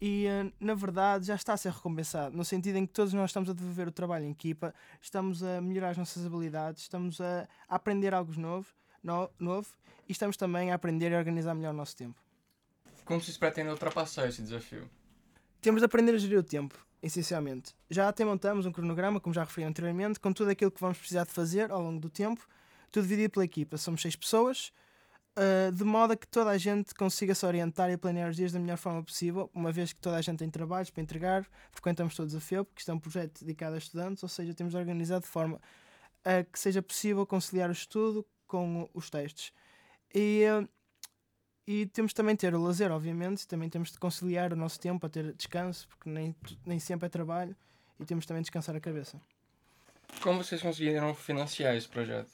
e 0.05 0.27
uh, 0.27 0.53
na 0.59 0.75
verdade 0.75 1.27
já 1.27 1.37
está 1.37 1.53
a 1.53 1.57
ser 1.57 1.71
recompensado, 1.71 2.37
no 2.37 2.45
sentido 2.45 2.75
em 2.75 2.85
que 2.85 2.93
todos 2.93 3.13
nós 3.13 3.31
estamos 3.31 3.49
a 3.49 3.53
desenvolver 3.53 3.87
o 3.87 3.93
trabalho 3.93 4.25
em 4.25 4.33
equipa, 4.33 4.75
estamos 5.01 5.45
a 5.45 5.61
melhorar 5.61 5.91
as 5.91 5.97
nossas 5.97 6.27
habilidades, 6.27 6.83
estamos 6.83 7.21
a 7.21 7.47
aprender 7.69 8.13
algo 8.13 8.33
novo, 8.37 8.67
no, 9.03 9.31
novo 9.39 9.69
e 10.09 10.13
estamos 10.13 10.37
também 10.37 10.71
a 10.71 10.75
aprender 10.75 11.15
a 11.15 11.19
organizar 11.19 11.55
melhor 11.55 11.75
o 11.75 11.77
nosso 11.77 11.97
tempo. 11.97 12.21
Como 13.05 13.21
se 13.21 13.37
pretende 13.39 13.71
ultrapassar 13.71 14.29
esse 14.29 14.43
desafio? 14.43 14.89
Temos 15.61 15.81
de 15.81 15.87
aprender 15.87 16.15
a 16.15 16.19
gerir 16.19 16.39
o 16.39 16.43
tempo, 16.43 16.75
essencialmente. 17.03 17.75
Já 17.91 18.09
até 18.09 18.25
montamos 18.25 18.67
um 18.67 18.73
cronograma, 18.73 19.21
como 19.21 19.35
já 19.35 19.45
referi 19.45 19.65
anteriormente, 19.65 20.21
com 20.21 20.33
tudo 20.33 20.51
aquilo 20.51 20.71
que 20.71 20.81
vamos 20.81 20.99
precisar 20.99 21.25
de 21.25 21.33
fazer 21.33 21.71
ao 21.71 21.81
longo 21.81 22.01
do 22.01 22.11
tempo, 22.11 22.47
tudo 22.91 23.05
dividido 23.05 23.31
pela 23.31 23.45
equipa. 23.45 23.77
Somos 23.77 24.03
seis 24.03 24.17
pessoas, 24.17 24.73
uh, 25.37 25.73
de 25.73 25.85
modo 25.85 26.13
a 26.13 26.17
que 26.17 26.27
toda 26.27 26.51
a 26.51 26.59
gente 26.59 26.95
consiga 26.95 27.35
se 27.35 27.45
orientar 27.45 27.91
e 27.91 27.97
planear 27.97 28.31
os 28.31 28.37
dias 28.37 28.53
da 28.53 28.59
melhor 28.59 28.77
forma 28.77 29.03
possível, 29.03 29.51
uma 29.55 29.73
vez 29.73 29.93
que 29.93 30.01
toda 30.01 30.17
a 30.17 30.21
gente 30.21 30.39
tem 30.39 30.51
trabalhos 30.51 30.91
para 30.91 31.03
entregar, 31.03 31.47
frequentamos 31.71 32.15
todos 32.15 32.35
a 32.35 32.41
FEU, 32.41 32.65
porque 32.65 32.81
isto 32.81 32.91
é 32.91 32.95
um 32.95 32.99
projeto 32.99 33.41
dedicado 33.41 33.75
a 33.75 33.79
estudantes, 33.79 34.23
ou 34.23 34.29
seja, 34.29 34.55
temos 34.55 34.75
organizado 34.75 35.23
de 35.23 35.29
forma 35.29 35.61
a 36.25 36.45
que 36.45 36.59
seja 36.59 36.81
possível 36.81 37.27
conciliar 37.27 37.69
o 37.69 37.73
estudo 37.73 38.25
com 38.53 38.87
os 38.93 39.09
testes. 39.09 39.51
E, 40.15 40.45
e 41.67 41.87
temos 41.87 42.13
também 42.13 42.37
ter 42.37 42.55
o 42.55 42.63
lazer, 42.63 42.93
obviamente, 42.93 43.49
também 43.49 43.71
temos 43.71 43.91
de 43.91 43.99
conciliar 43.99 44.53
o 44.53 44.57
nosso 44.57 44.79
tempo 44.79 45.07
a 45.07 45.09
ter 45.09 45.33
descanso, 45.33 45.89
porque 45.89 46.11
nem, 46.11 46.37
nem 46.67 46.79
sempre 46.79 47.07
é 47.07 47.09
trabalho, 47.09 47.57
e 47.99 48.05
temos 48.05 48.27
também 48.27 48.43
de 48.43 48.49
descansar 48.49 48.77
a 48.77 48.81
cabeça. 48.81 49.19
Como 50.21 50.45
vocês 50.45 50.61
conseguiram 50.61 51.15
financiar 51.15 51.75
esse 51.75 51.89
projeto? 51.89 52.31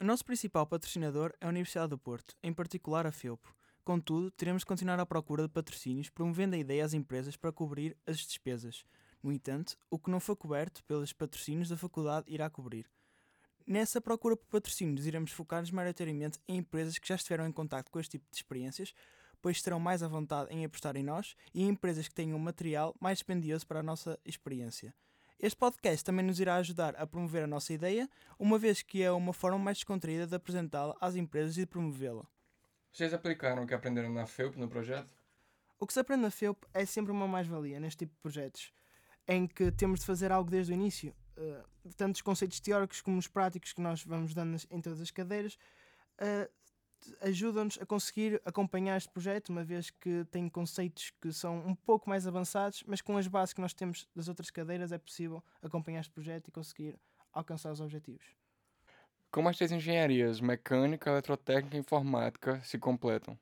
O 0.00 0.04
nosso 0.04 0.24
principal 0.24 0.66
patrocinador 0.66 1.32
é 1.40 1.46
a 1.46 1.50
Universidade 1.50 1.90
do 1.90 1.98
Porto, 1.98 2.34
em 2.42 2.52
particular 2.52 3.06
a 3.06 3.12
FEUPO. 3.12 3.54
Contudo, 3.84 4.32
teremos 4.32 4.62
de 4.62 4.66
continuar 4.66 4.98
à 4.98 5.06
procura 5.06 5.44
de 5.44 5.50
patrocínios, 5.50 6.10
promovendo 6.10 6.56
a 6.56 6.58
ideia 6.58 6.84
às 6.84 6.94
empresas 6.94 7.36
para 7.36 7.52
cobrir 7.52 7.96
as 8.04 8.16
despesas. 8.18 8.84
No 9.22 9.30
entanto, 9.30 9.76
o 9.88 10.00
que 10.00 10.10
não 10.10 10.18
foi 10.18 10.34
coberto 10.34 10.82
pelos 10.82 11.12
patrocínios 11.12 11.68
da 11.68 11.76
faculdade 11.76 12.26
irá 12.28 12.50
cobrir. 12.50 12.90
Nessa 13.66 13.98
procura 13.98 14.36
por 14.36 14.46
patrocínios, 14.46 15.06
iremos 15.06 15.32
focar-nos 15.32 15.70
maioritariamente 15.70 16.38
em 16.46 16.58
empresas 16.58 16.98
que 16.98 17.08
já 17.08 17.14
estiveram 17.14 17.46
em 17.46 17.52
contato 17.52 17.90
com 17.90 17.98
este 17.98 18.18
tipo 18.18 18.26
de 18.30 18.36
experiências, 18.36 18.94
pois 19.40 19.62
terão 19.62 19.80
mais 19.80 20.02
à 20.02 20.08
vontade 20.08 20.52
em 20.52 20.64
apostar 20.66 20.96
em 20.96 21.02
nós, 21.02 21.34
e 21.54 21.62
em 21.62 21.68
empresas 21.68 22.06
que 22.06 22.14
tenham 22.14 22.38
material 22.38 22.94
mais 23.00 23.18
dispendioso 23.18 23.66
para 23.66 23.80
a 23.80 23.82
nossa 23.82 24.18
experiência. 24.24 24.94
Este 25.40 25.56
podcast 25.56 26.04
também 26.04 26.24
nos 26.24 26.38
irá 26.40 26.56
ajudar 26.56 26.94
a 26.96 27.06
promover 27.06 27.44
a 27.44 27.46
nossa 27.46 27.72
ideia, 27.72 28.08
uma 28.38 28.58
vez 28.58 28.82
que 28.82 29.02
é 29.02 29.10
uma 29.10 29.32
forma 29.32 29.58
mais 29.58 29.78
descontraída 29.78 30.26
de 30.26 30.34
apresentá-la 30.34 30.94
às 31.00 31.16
empresas 31.16 31.56
e 31.56 31.60
de 31.60 31.66
promovê-la. 31.66 32.26
Vocês 32.92 33.12
aplicaram 33.14 33.64
o 33.64 33.66
que 33.66 33.74
aprenderam 33.74 34.12
na 34.12 34.26
FEUP 34.26 34.58
no 34.58 34.68
projeto? 34.68 35.12
O 35.80 35.86
que 35.86 35.92
se 35.92 36.00
aprende 36.00 36.22
na 36.22 36.30
FEUP 36.30 36.64
é 36.72 36.84
sempre 36.84 37.12
uma 37.12 37.26
mais-valia 37.26 37.80
neste 37.80 38.00
tipo 38.00 38.12
de 38.12 38.20
projetos, 38.20 38.72
em 39.26 39.46
que 39.46 39.72
temos 39.72 40.00
de 40.00 40.06
fazer 40.06 40.30
algo 40.30 40.50
desde 40.50 40.72
o 40.72 40.74
início, 40.74 41.14
uh, 41.36 41.90
tanto 41.96 42.16
os 42.16 42.22
conceitos 42.22 42.60
teóricos 42.60 43.00
como 43.00 43.18
os 43.18 43.28
práticos 43.28 43.72
que 43.72 43.80
nós 43.80 44.04
vamos 44.04 44.34
dando 44.34 44.56
em 44.70 44.80
todas 44.80 45.00
as 45.00 45.10
cadeiras, 45.10 45.58
uh, 46.20 46.50
ajudam-nos 47.20 47.78
a 47.80 47.86
conseguir 47.86 48.40
acompanhar 48.44 48.96
este 48.96 49.10
projeto, 49.10 49.50
uma 49.50 49.64
vez 49.64 49.90
que 49.90 50.24
tem 50.30 50.48
conceitos 50.48 51.12
que 51.20 51.32
são 51.32 51.58
um 51.66 51.74
pouco 51.74 52.08
mais 52.08 52.26
avançados, 52.26 52.82
mas 52.86 53.00
com 53.00 53.16
as 53.16 53.26
bases 53.26 53.52
que 53.52 53.60
nós 53.60 53.74
temos 53.74 54.08
das 54.14 54.28
outras 54.28 54.50
cadeiras 54.50 54.92
é 54.92 54.98
possível 54.98 55.42
acompanhar 55.62 56.00
este 56.00 56.12
projeto 56.12 56.48
e 56.48 56.50
conseguir 56.50 56.98
alcançar 57.32 57.72
os 57.72 57.80
objetivos. 57.80 58.24
Como 59.30 59.48
as 59.48 59.56
três 59.56 59.72
engenharias, 59.72 60.40
mecânica, 60.40 61.10
eletrotécnica 61.10 61.76
e 61.76 61.80
informática, 61.80 62.62
se 62.62 62.78
completam? 62.78 63.38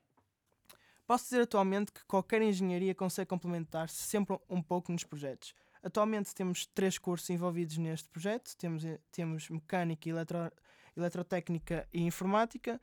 Posso 1.05 1.25
dizer 1.25 1.41
atualmente 1.41 1.91
que 1.91 2.03
qualquer 2.05 2.41
engenharia 2.41 2.95
consegue 2.95 3.27
complementar-se 3.27 3.95
sempre 3.95 4.37
um 4.49 4.61
pouco 4.61 4.91
nos 4.91 5.03
projetos. 5.03 5.53
Atualmente 5.83 6.33
temos 6.33 6.65
três 6.65 6.97
cursos 6.97 7.29
envolvidos 7.29 7.77
neste 7.77 8.07
projeto: 8.09 8.55
temos, 8.57 8.85
eh, 8.85 8.99
temos 9.11 9.49
mecânica, 9.49 10.07
eletro, 10.07 10.49
eletrotécnica 10.95 11.87
e 11.91 12.01
informática 12.01 12.79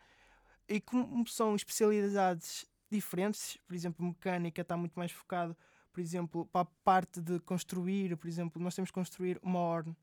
e 0.69 0.81
como 0.81 1.27
são 1.27 1.57
especialidades 1.57 2.65
diferentes, 2.91 3.57
por 3.67 3.75
exemplo, 3.75 4.07
mecânica 4.07 4.63
está 4.63 4.77
muito 4.77 4.95
mais 4.95 5.11
focado, 5.11 5.57
por 5.93 6.01
exemplo, 6.01 6.47
para 6.47 6.61
a 6.61 6.65
parte 6.85 7.21
de 7.21 7.41
construir, 7.41 8.17
por 8.17 8.29
exemplo, 8.29 8.63
nós 8.63 8.75
temos 8.75 8.91
que 8.91 8.95
construir 8.95 9.39
uma 9.43 9.59
horn. 9.59 9.97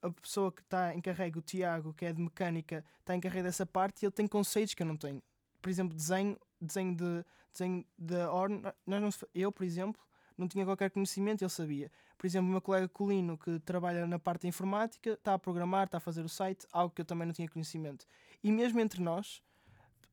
A 0.00 0.10
pessoa 0.10 0.52
que 0.52 0.62
está 0.62 0.94
encarregue, 0.94 1.38
o 1.38 1.42
Tiago, 1.42 1.92
que 1.92 2.04
é 2.04 2.12
de 2.12 2.20
mecânica, 2.20 2.84
está 3.00 3.16
encarregue 3.16 3.42
dessa 3.42 3.66
parte 3.66 4.02
e 4.02 4.06
ele 4.06 4.12
tem 4.12 4.28
conceitos 4.28 4.74
que 4.74 4.82
eu 4.82 4.86
não 4.86 4.96
tenho. 4.96 5.20
Por 5.60 5.70
exemplo, 5.70 5.96
desenho, 5.96 6.38
desenho 6.60 6.94
de 6.94 7.24
desenho 7.52 7.84
de 7.98 8.16
horn, 8.26 8.62
nós 8.86 9.02
não, 9.02 9.28
eu, 9.34 9.50
por 9.50 9.64
exemplo, 9.64 10.00
não 10.36 10.46
tinha 10.46 10.64
qualquer 10.64 10.90
conhecimento, 10.90 11.42
ele 11.42 11.50
sabia. 11.50 11.90
Por 12.16 12.26
exemplo, 12.26 12.48
o 12.48 12.52
meu 12.52 12.60
colega 12.60 12.88
Colino, 12.88 13.36
que 13.36 13.58
trabalha 13.60 14.06
na 14.06 14.18
parte 14.18 14.42
da 14.42 14.48
informática, 14.48 15.12
está 15.12 15.34
a 15.34 15.38
programar, 15.38 15.86
está 15.86 15.98
a 15.98 16.00
fazer 16.00 16.24
o 16.24 16.28
site, 16.28 16.66
algo 16.72 16.94
que 16.94 17.00
eu 17.00 17.04
também 17.04 17.26
não 17.26 17.32
tinha 17.32 17.48
conhecimento. 17.48 18.06
E 18.42 18.52
mesmo 18.52 18.78
entre 18.80 19.02
nós, 19.02 19.42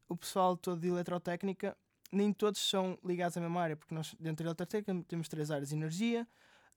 o 0.09 0.15
pessoal 0.15 0.57
todo 0.57 0.81
de 0.81 0.87
eletrotécnica, 0.87 1.77
nem 2.11 2.33
todos 2.33 2.61
são 2.67 2.97
ligados 3.03 3.37
à 3.37 3.41
mesma 3.41 3.61
área, 3.61 3.75
porque 3.75 3.93
nós, 3.93 4.15
dentro 4.19 4.43
da 4.43 4.49
eletrotécnica, 4.49 5.05
temos 5.07 5.27
três 5.27 5.51
áreas: 5.51 5.71
energia, 5.71 6.27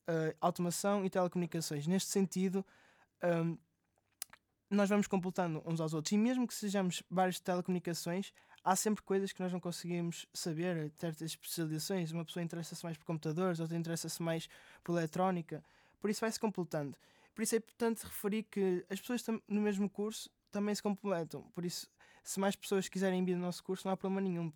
uh, 0.08 0.36
automação 0.40 1.04
e 1.04 1.10
telecomunicações. 1.10 1.86
Neste 1.86 2.10
sentido, 2.10 2.64
um, 3.22 3.56
nós 4.70 4.88
vamos 4.88 5.06
completando 5.06 5.62
uns 5.66 5.80
aos 5.80 5.94
outros. 5.94 6.12
E 6.12 6.18
mesmo 6.18 6.46
que 6.46 6.54
sejamos 6.54 7.02
vários 7.10 7.40
telecomunicações, 7.40 8.32
há 8.64 8.76
sempre 8.76 9.02
coisas 9.02 9.32
que 9.32 9.40
nós 9.40 9.52
não 9.52 9.60
conseguimos 9.60 10.26
saber, 10.32 10.90
certas 10.96 11.30
especializações. 11.30 12.12
Uma 12.12 12.24
pessoa 12.24 12.42
interessa-se 12.42 12.84
mais 12.84 12.96
por 12.96 13.04
computadores, 13.04 13.60
outra 13.60 13.76
interessa-se 13.76 14.22
mais 14.22 14.48
por 14.82 14.92
eletrónica. 14.96 15.62
Por 16.00 16.10
isso 16.10 16.20
vai-se 16.20 16.38
completando. 16.38 16.96
Por 17.34 17.42
isso 17.42 17.54
é 17.54 17.58
importante 17.58 18.04
referir 18.04 18.42
que 18.44 18.84
as 18.90 19.00
pessoas 19.00 19.24
no 19.46 19.60
mesmo 19.60 19.88
curso 19.88 20.30
também 20.50 20.74
se 20.74 20.82
completam. 20.82 21.42
Por 21.54 21.64
isso, 21.64 21.88
se 22.24 22.40
mais 22.40 22.56
pessoas 22.56 22.88
quiserem 22.88 23.24
vir 23.24 23.36
no 23.36 23.42
nosso 23.42 23.62
curso, 23.62 23.86
não 23.86 23.92
há 23.92 23.96
problema 23.96 24.20
nenhum. 24.20 24.52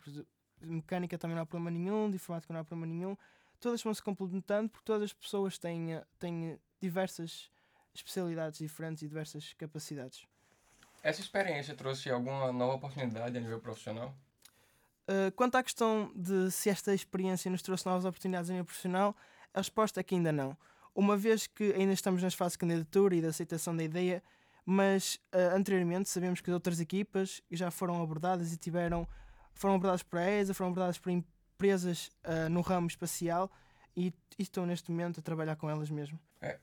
Mecânica 0.60 1.16
também 1.18 1.34
não 1.34 1.42
há 1.42 1.46
problema 1.46 1.70
nenhum, 1.70 2.10
de 2.10 2.16
informática 2.16 2.52
não 2.52 2.60
há 2.60 2.64
problema 2.64 2.92
nenhum. 2.92 3.16
Todas 3.60 3.82
vão 3.82 3.94
se 3.94 4.02
complementando 4.02 4.68
porque 4.68 4.84
todas 4.84 5.04
as 5.04 5.12
pessoas 5.12 5.58
têm, 5.58 6.00
têm 6.18 6.58
diversas 6.80 7.50
especialidades 7.94 8.58
diferentes 8.58 9.02
e 9.02 9.08
diversas 9.08 9.52
capacidades. 9.54 10.26
Essa 11.02 11.20
experiência 11.20 11.74
trouxe 11.74 12.10
alguma 12.10 12.52
nova 12.52 12.74
oportunidade 12.74 13.36
a 13.36 13.40
nível 13.40 13.60
profissional? 13.60 14.14
Uh, 15.08 15.32
quanto 15.34 15.56
à 15.56 15.62
questão 15.62 16.12
de 16.14 16.50
se 16.50 16.70
esta 16.70 16.94
experiência 16.94 17.50
nos 17.50 17.60
trouxe 17.60 17.84
novas 17.86 18.04
oportunidades 18.04 18.50
a 18.50 18.52
nível 18.52 18.66
profissional, 18.66 19.16
a 19.52 19.58
resposta 19.58 19.98
é 20.00 20.02
que 20.02 20.14
ainda 20.14 20.30
não. 20.30 20.56
Uma 20.94 21.16
vez 21.16 21.46
que 21.46 21.72
ainda 21.72 21.92
estamos 21.92 22.22
nas 22.22 22.34
fases 22.34 22.52
de 22.52 22.58
candidatura 22.58 23.16
e 23.16 23.20
de 23.20 23.26
aceitação 23.26 23.76
da 23.76 23.82
ideia, 23.82 24.22
mas 24.64 25.16
uh, 25.34 25.56
anteriormente 25.56 26.08
sabemos 26.08 26.40
que 26.40 26.50
outras 26.50 26.78
equipas 26.78 27.42
já 27.50 27.70
foram 27.70 28.00
abordadas 28.00 28.52
e 28.52 28.56
tiveram 28.56 29.08
foram 29.54 29.74
abordadas 29.74 30.02
por 30.02 30.18
a 30.18 30.30
ESA, 30.30 30.54
foram 30.54 30.70
abordadas 30.70 30.98
por 30.98 31.10
empresas 31.10 32.10
uh, 32.24 32.48
no 32.48 32.60
ramo 32.60 32.86
espacial 32.86 33.50
e, 33.96 34.14
e 34.38 34.42
estão 34.42 34.64
neste 34.64 34.90
momento 34.90 35.20
a 35.20 35.22
trabalhar 35.22 35.56
com 35.56 35.68
elas 35.68 35.90
mesmo. 35.90 36.18
É. 36.40 36.58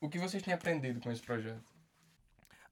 O 0.00 0.08
que 0.08 0.18
vocês 0.18 0.42
têm 0.42 0.54
aprendido 0.54 1.00
com 1.00 1.10
esse 1.10 1.22
projeto? 1.22 1.64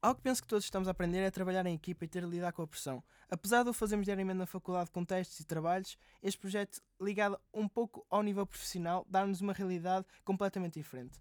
Algo 0.03 0.17
que 0.17 0.23
penso 0.23 0.43
que 0.43 0.49
todos 0.49 0.65
estamos 0.65 0.89
a 0.89 0.91
aprender 0.91 1.21
é 1.21 1.31
trabalhar 1.31 1.65
em 1.67 1.75
equipa 1.75 2.05
e 2.05 2.09
ter 2.09 2.23
a 2.23 2.27
lidar 2.27 2.53
com 2.53 2.63
a 2.63 2.67
pressão. 2.67 3.03
Apesar 3.29 3.63
de 3.63 3.71
o 3.71 3.73
fazermos 3.73 4.05
diariamente 4.05 4.39
na 4.39 4.47
faculdade 4.47 4.91
com 4.91 5.05
testes 5.05 5.41
e 5.41 5.45
trabalhos, 5.45 5.99
este 6.23 6.39
projeto, 6.39 6.81
ligado 7.01 7.41
um 7.53 7.67
pouco 7.67 8.07
ao 8.11 8.23
nível 8.23 8.47
profissional, 8.47 9.07
dá-nos 9.09 9.41
uma 9.41 9.53
realidade 9.53 10.07
completamente 10.25 10.75
diferente. 10.75 11.19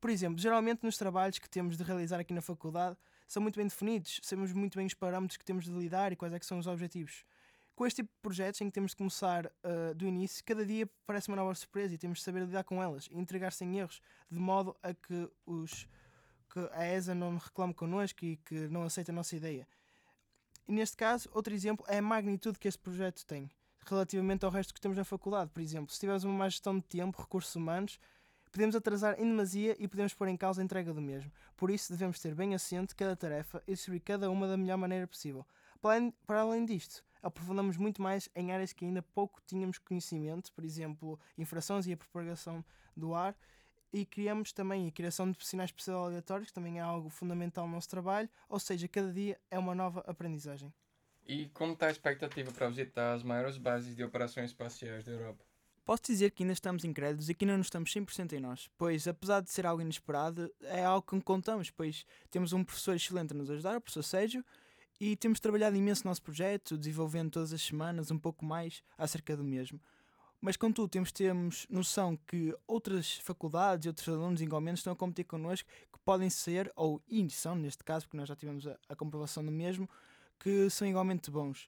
Por 0.00 0.10
exemplo, 0.10 0.38
geralmente 0.38 0.82
nos 0.82 0.96
trabalhos 0.96 1.38
que 1.38 1.48
temos 1.48 1.76
de 1.76 1.84
realizar 1.84 2.18
aqui 2.18 2.34
na 2.34 2.42
faculdade 2.42 2.96
são 3.26 3.42
muito 3.42 3.56
bem 3.56 3.66
definidos, 3.66 4.20
sabemos 4.22 4.52
muito 4.52 4.76
bem 4.76 4.86
os 4.86 4.94
parâmetros 4.94 5.36
que 5.36 5.44
temos 5.44 5.64
de 5.64 5.70
lidar 5.70 6.12
e 6.12 6.16
quais 6.16 6.32
é 6.34 6.38
que 6.38 6.46
são 6.46 6.58
os 6.58 6.66
objetivos. 6.66 7.24
Com 7.74 7.86
este 7.86 8.02
tipo 8.02 8.12
de 8.12 8.20
projetos 8.20 8.60
em 8.60 8.66
que 8.66 8.72
temos 8.72 8.92
de 8.92 8.96
começar 8.96 9.46
uh, 9.46 9.94
do 9.94 10.06
início, 10.06 10.44
cada 10.44 10.64
dia 10.64 10.88
parece 11.06 11.28
uma 11.28 11.36
nova 11.36 11.54
surpresa 11.54 11.94
e 11.94 11.98
temos 11.98 12.18
de 12.18 12.24
saber 12.24 12.40
lidar 12.44 12.64
com 12.64 12.82
elas 12.82 13.08
e 13.10 13.18
entregar 13.18 13.52
sem 13.52 13.78
erros, 13.78 14.00
de 14.30 14.38
modo 14.38 14.76
a 14.82 14.94
que 14.94 15.28
os 15.44 15.86
que 16.54 16.68
a 16.72 16.86
ESA 16.86 17.14
não 17.14 17.36
reclame 17.36 17.74
connosco 17.74 18.24
e 18.24 18.36
que 18.36 18.68
não 18.68 18.84
aceita 18.84 19.10
a 19.10 19.14
nossa 19.14 19.34
ideia. 19.34 19.66
E 20.66 20.72
neste 20.72 20.96
caso, 20.96 21.28
outro 21.34 21.52
exemplo 21.52 21.84
é 21.88 21.98
a 21.98 22.02
magnitude 22.02 22.58
que 22.58 22.68
este 22.68 22.80
projeto 22.80 23.26
tem 23.26 23.50
relativamente 23.84 24.44
ao 24.44 24.50
resto 24.50 24.72
que 24.72 24.80
temos 24.80 24.96
na 24.96 25.04
faculdade. 25.04 25.50
Por 25.50 25.60
exemplo, 25.60 25.92
se 25.92 26.00
tivermos 26.00 26.24
uma 26.24 26.32
má 26.32 26.48
gestão 26.48 26.78
de 26.78 26.84
tempo, 26.84 27.20
recursos 27.20 27.54
humanos, 27.54 27.98
podemos 28.50 28.74
atrasar 28.74 29.20
em 29.20 29.24
demasia 29.24 29.76
e 29.78 29.86
podemos 29.86 30.14
pôr 30.14 30.28
em 30.28 30.36
causa 30.36 30.62
a 30.62 30.64
entrega 30.64 30.94
do 30.94 31.02
mesmo. 31.02 31.30
Por 31.56 31.70
isso, 31.70 31.92
devemos 31.92 32.18
ter 32.20 32.34
bem 32.34 32.54
assente 32.54 32.94
cada 32.94 33.14
tarefa 33.14 33.62
e 33.66 33.72
distribuir 33.72 34.02
cada 34.02 34.30
uma 34.30 34.48
da 34.48 34.56
melhor 34.56 34.78
maneira 34.78 35.06
possível. 35.06 35.44
Para 35.82 36.40
além, 36.40 36.64
disto, 36.64 37.04
aprofundamos 37.22 37.76
muito 37.76 38.00
mais 38.00 38.28
em 38.34 38.52
áreas 38.52 38.72
que 38.72 38.86
ainda 38.86 39.02
pouco 39.02 39.42
tínhamos 39.46 39.76
conhecimento, 39.76 40.50
por 40.52 40.64
exemplo, 40.64 41.20
infrações 41.36 41.86
e 41.86 41.92
a 41.92 41.96
propagação 41.96 42.64
do 42.96 43.14
ar, 43.14 43.36
e 43.94 44.04
criamos 44.04 44.52
também 44.52 44.88
a 44.88 44.90
criação 44.90 45.30
de 45.30 45.46
sinais 45.46 45.70
especial 45.70 46.06
aleatórios, 46.06 46.48
que 46.48 46.52
também 46.52 46.78
é 46.78 46.82
algo 46.82 47.08
fundamental 47.08 47.64
no 47.64 47.74
nosso 47.74 47.88
trabalho, 47.88 48.28
ou 48.48 48.58
seja, 48.58 48.88
cada 48.88 49.12
dia 49.12 49.38
é 49.48 49.56
uma 49.56 49.72
nova 49.72 50.00
aprendizagem. 50.00 50.74
E 51.24 51.46
como 51.50 51.74
está 51.74 51.86
a 51.86 51.90
expectativa 51.92 52.50
para 52.50 52.68
visitar 52.68 53.14
as 53.14 53.22
maiores 53.22 53.56
bases 53.56 53.94
de 53.94 54.02
operações 54.02 54.50
espaciais 54.50 55.04
da 55.04 55.12
Europa? 55.12 55.44
Posso 55.84 56.02
dizer 56.06 56.32
que 56.32 56.42
ainda 56.42 56.52
estamos 56.52 56.84
incrédulos 56.84 57.28
e 57.28 57.34
que 57.34 57.44
ainda 57.44 57.54
não 57.54 57.62
estamos 57.62 57.94
100% 57.94 58.32
em 58.32 58.40
nós, 58.40 58.68
pois 58.76 59.06
apesar 59.06 59.40
de 59.40 59.52
ser 59.52 59.64
algo 59.64 59.80
inesperado, 59.80 60.52
é 60.62 60.84
algo 60.84 61.06
que 61.06 61.20
contamos, 61.20 61.70
pois 61.70 62.04
temos 62.30 62.52
um 62.52 62.64
professor 62.64 62.96
excelente 62.96 63.32
a 63.32 63.36
nos 63.36 63.48
ajudar, 63.48 63.76
o 63.76 63.80
professor 63.80 64.02
Sérgio, 64.02 64.44
e 65.00 65.14
temos 65.14 65.38
trabalhado 65.38 65.76
imenso 65.76 66.04
no 66.04 66.10
nosso 66.10 66.22
projeto, 66.22 66.76
desenvolvendo 66.76 67.30
todas 67.30 67.52
as 67.52 67.62
semanas 67.62 68.10
um 68.10 68.18
pouco 68.18 68.44
mais 68.44 68.82
acerca 68.98 69.36
do 69.36 69.44
mesmo. 69.44 69.80
Mas, 70.44 70.58
contudo, 70.58 70.90
temos 70.90 71.10
temos 71.10 71.66
noção 71.70 72.18
que 72.26 72.54
outras 72.66 73.14
faculdades 73.20 73.86
e 73.86 73.88
outros 73.88 74.06
alunos 74.06 74.42
igualmente 74.42 74.76
estão 74.76 74.92
a 74.92 74.96
competir 74.96 75.24
connosco, 75.24 75.66
que 75.90 75.98
podem 76.00 76.28
ser, 76.28 76.70
ou 76.76 77.00
são 77.30 77.54
neste 77.54 77.82
caso, 77.82 78.04
porque 78.04 78.18
nós 78.18 78.28
já 78.28 78.36
tivemos 78.36 78.66
a, 78.66 78.76
a 78.90 78.94
comprovação 78.94 79.42
do 79.42 79.50
mesmo, 79.50 79.88
que 80.38 80.68
são 80.68 80.86
igualmente 80.86 81.30
bons. 81.30 81.66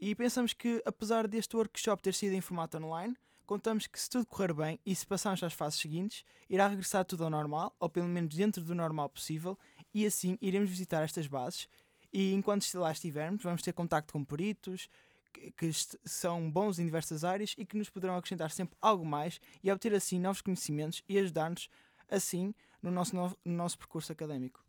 E 0.00 0.12
pensamos 0.16 0.52
que, 0.52 0.82
apesar 0.84 1.28
deste 1.28 1.54
workshop 1.54 2.02
ter 2.02 2.12
sido 2.12 2.32
em 2.32 2.40
formato 2.40 2.78
online, 2.78 3.16
contamos 3.46 3.86
que, 3.86 4.00
se 4.00 4.10
tudo 4.10 4.26
correr 4.26 4.52
bem 4.52 4.80
e 4.84 4.92
se 4.92 5.06
passarmos 5.06 5.44
às 5.44 5.52
fases 5.52 5.78
seguintes, 5.78 6.24
irá 6.48 6.66
regressar 6.66 7.04
tudo 7.04 7.22
ao 7.22 7.30
normal, 7.30 7.76
ou 7.78 7.88
pelo 7.88 8.08
menos 8.08 8.34
dentro 8.34 8.64
do 8.64 8.74
normal 8.74 9.08
possível, 9.08 9.56
e 9.94 10.04
assim 10.04 10.36
iremos 10.42 10.68
visitar 10.68 11.04
estas 11.04 11.28
bases. 11.28 11.68
E 12.12 12.34
enquanto 12.34 12.66
lá 12.74 12.90
estivermos, 12.90 13.44
vamos 13.44 13.62
ter 13.62 13.72
contacto 13.72 14.12
com 14.12 14.24
peritos, 14.24 14.90
que, 15.32 15.70
são 16.04 16.50
bons 16.50 16.78
em 16.78 16.84
diversas 16.84 17.24
áreas 17.24 17.54
e 17.56 17.64
que 17.64 17.76
nos 17.76 17.90
poderão 17.90 18.16
acrescentar 18.16 18.50
sempre 18.50 18.76
algo 18.80 19.04
mais 19.04 19.40
e 19.62 19.70
obter 19.70 19.94
assim 19.94 20.18
novos 20.18 20.42
conhecimentos 20.42 21.02
e 21.08 21.18
ajudar-nos 21.18 21.68
assim 22.08 22.54
no 22.82 22.90
nosso, 22.90 23.14
no, 23.14 23.36
no 23.44 23.54
nosso 23.54 23.78
percurso 23.78 24.12
académico. 24.12 24.64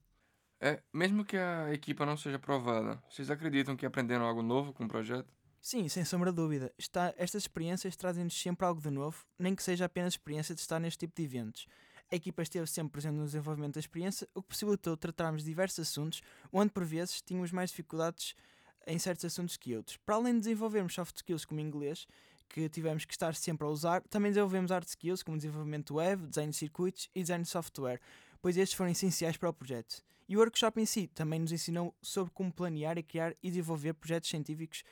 É, 0.60 0.82
mesmo 0.94 1.26
que 1.26 1.38
a 1.38 1.74
equipa 1.74 2.06
não 2.06 2.16
seja 2.16 2.36
aprovada, 2.36 3.02
vocês 3.10 3.32
acreditam 3.32 3.76
que 3.76 3.86
aprenderam 3.86 4.26
algo 4.26 4.44
novo 4.44 4.72
com 4.72 4.86
o 4.86 4.88
projeto? 4.88 5.34
Sim, 5.60 5.88
sem 5.90 6.06
sombra 6.06 6.32
de 6.32 6.36
dúvida. 6.36 6.74
Está, 6.78 7.14
estas 7.18 7.44
experiências 7.44 7.96
trazem-nos 7.96 8.40
sempre 8.40 8.66
algo 8.66 8.82
de 8.82 8.90
novo, 8.90 9.26
nem 9.38 9.56
que 9.56 9.64
seja 9.64 9.86
apenas 9.86 10.14
experiência 10.14 10.54
de 10.54 10.62
estar 10.62 10.80
neste 10.80 11.00
tipo 11.00 11.16
de 11.16 11.24
eventos. 11.24 11.68
A 12.12 12.16
equipa 12.16 12.42
esteve 12.42 12.68
sempre 12.68 12.92
presente 12.92 13.16
no 13.16 13.26
desenvolvimento 13.26 13.76
da 13.76 13.80
experiência, 13.80 14.28
o 14.36 14.42
que 14.42 14.50
possibilitou 14.50 14.98
tratarmos 14.98 15.44
diversos 15.44 15.88
assuntos, 15.88 16.22
onde 16.52 16.72
por 16.72 16.84
vezes 16.84 17.22
tínhamos 17.22 17.52
mais 17.52 17.70
dificuldades 17.70 18.36
em 18.86 18.98
certos 19.00 19.26
assuntos 19.26 19.58
que 19.58 19.76
outros. 19.76 19.98
Para 19.98 20.16
além 20.16 20.34
de 20.34 20.42
desenvolvermos 20.42 20.94
soft 20.94 21.16
skills 21.18 21.46
como 21.46 21.60
inglês, 21.60 22.08
que 22.50 22.68
tivemos 22.70 23.06
que 23.06 23.14
estar 23.14 23.34
sempre 23.36 23.66
a 23.66 23.70
usar, 23.70 24.02
também 24.10 24.32
desenvolvemos 24.32 24.72
hard 24.72 24.88
skills 24.88 25.24
como 25.24 25.38
desenvolvimento 25.38 25.96
web, 25.96 26.28
design 26.28 26.52
de 26.52 26.58
circuitos 26.58 27.10
e 27.16 27.22
design 27.22 27.44
de 27.44 27.50
software, 27.50 28.00
pois 28.42 28.58
estes 28.58 28.76
foram 28.76 28.92
essenciais 28.92 29.38
para 29.38 29.50
o 29.50 29.54
projeto. 29.54 30.04
E 30.28 30.36
o 30.36 30.40
workshop 30.40 30.80
em 30.80 30.86
si 30.86 31.08
também 31.08 31.40
nos 31.40 31.52
ensinou 31.52 31.96
sobre 32.02 32.34
como 32.34 32.52
planear 32.52 32.98
e 32.98 33.04
criar 33.04 33.36
e 33.42 33.50
desenvolver 33.50 33.94
projetos 33.94 34.30
científicos 34.30 34.84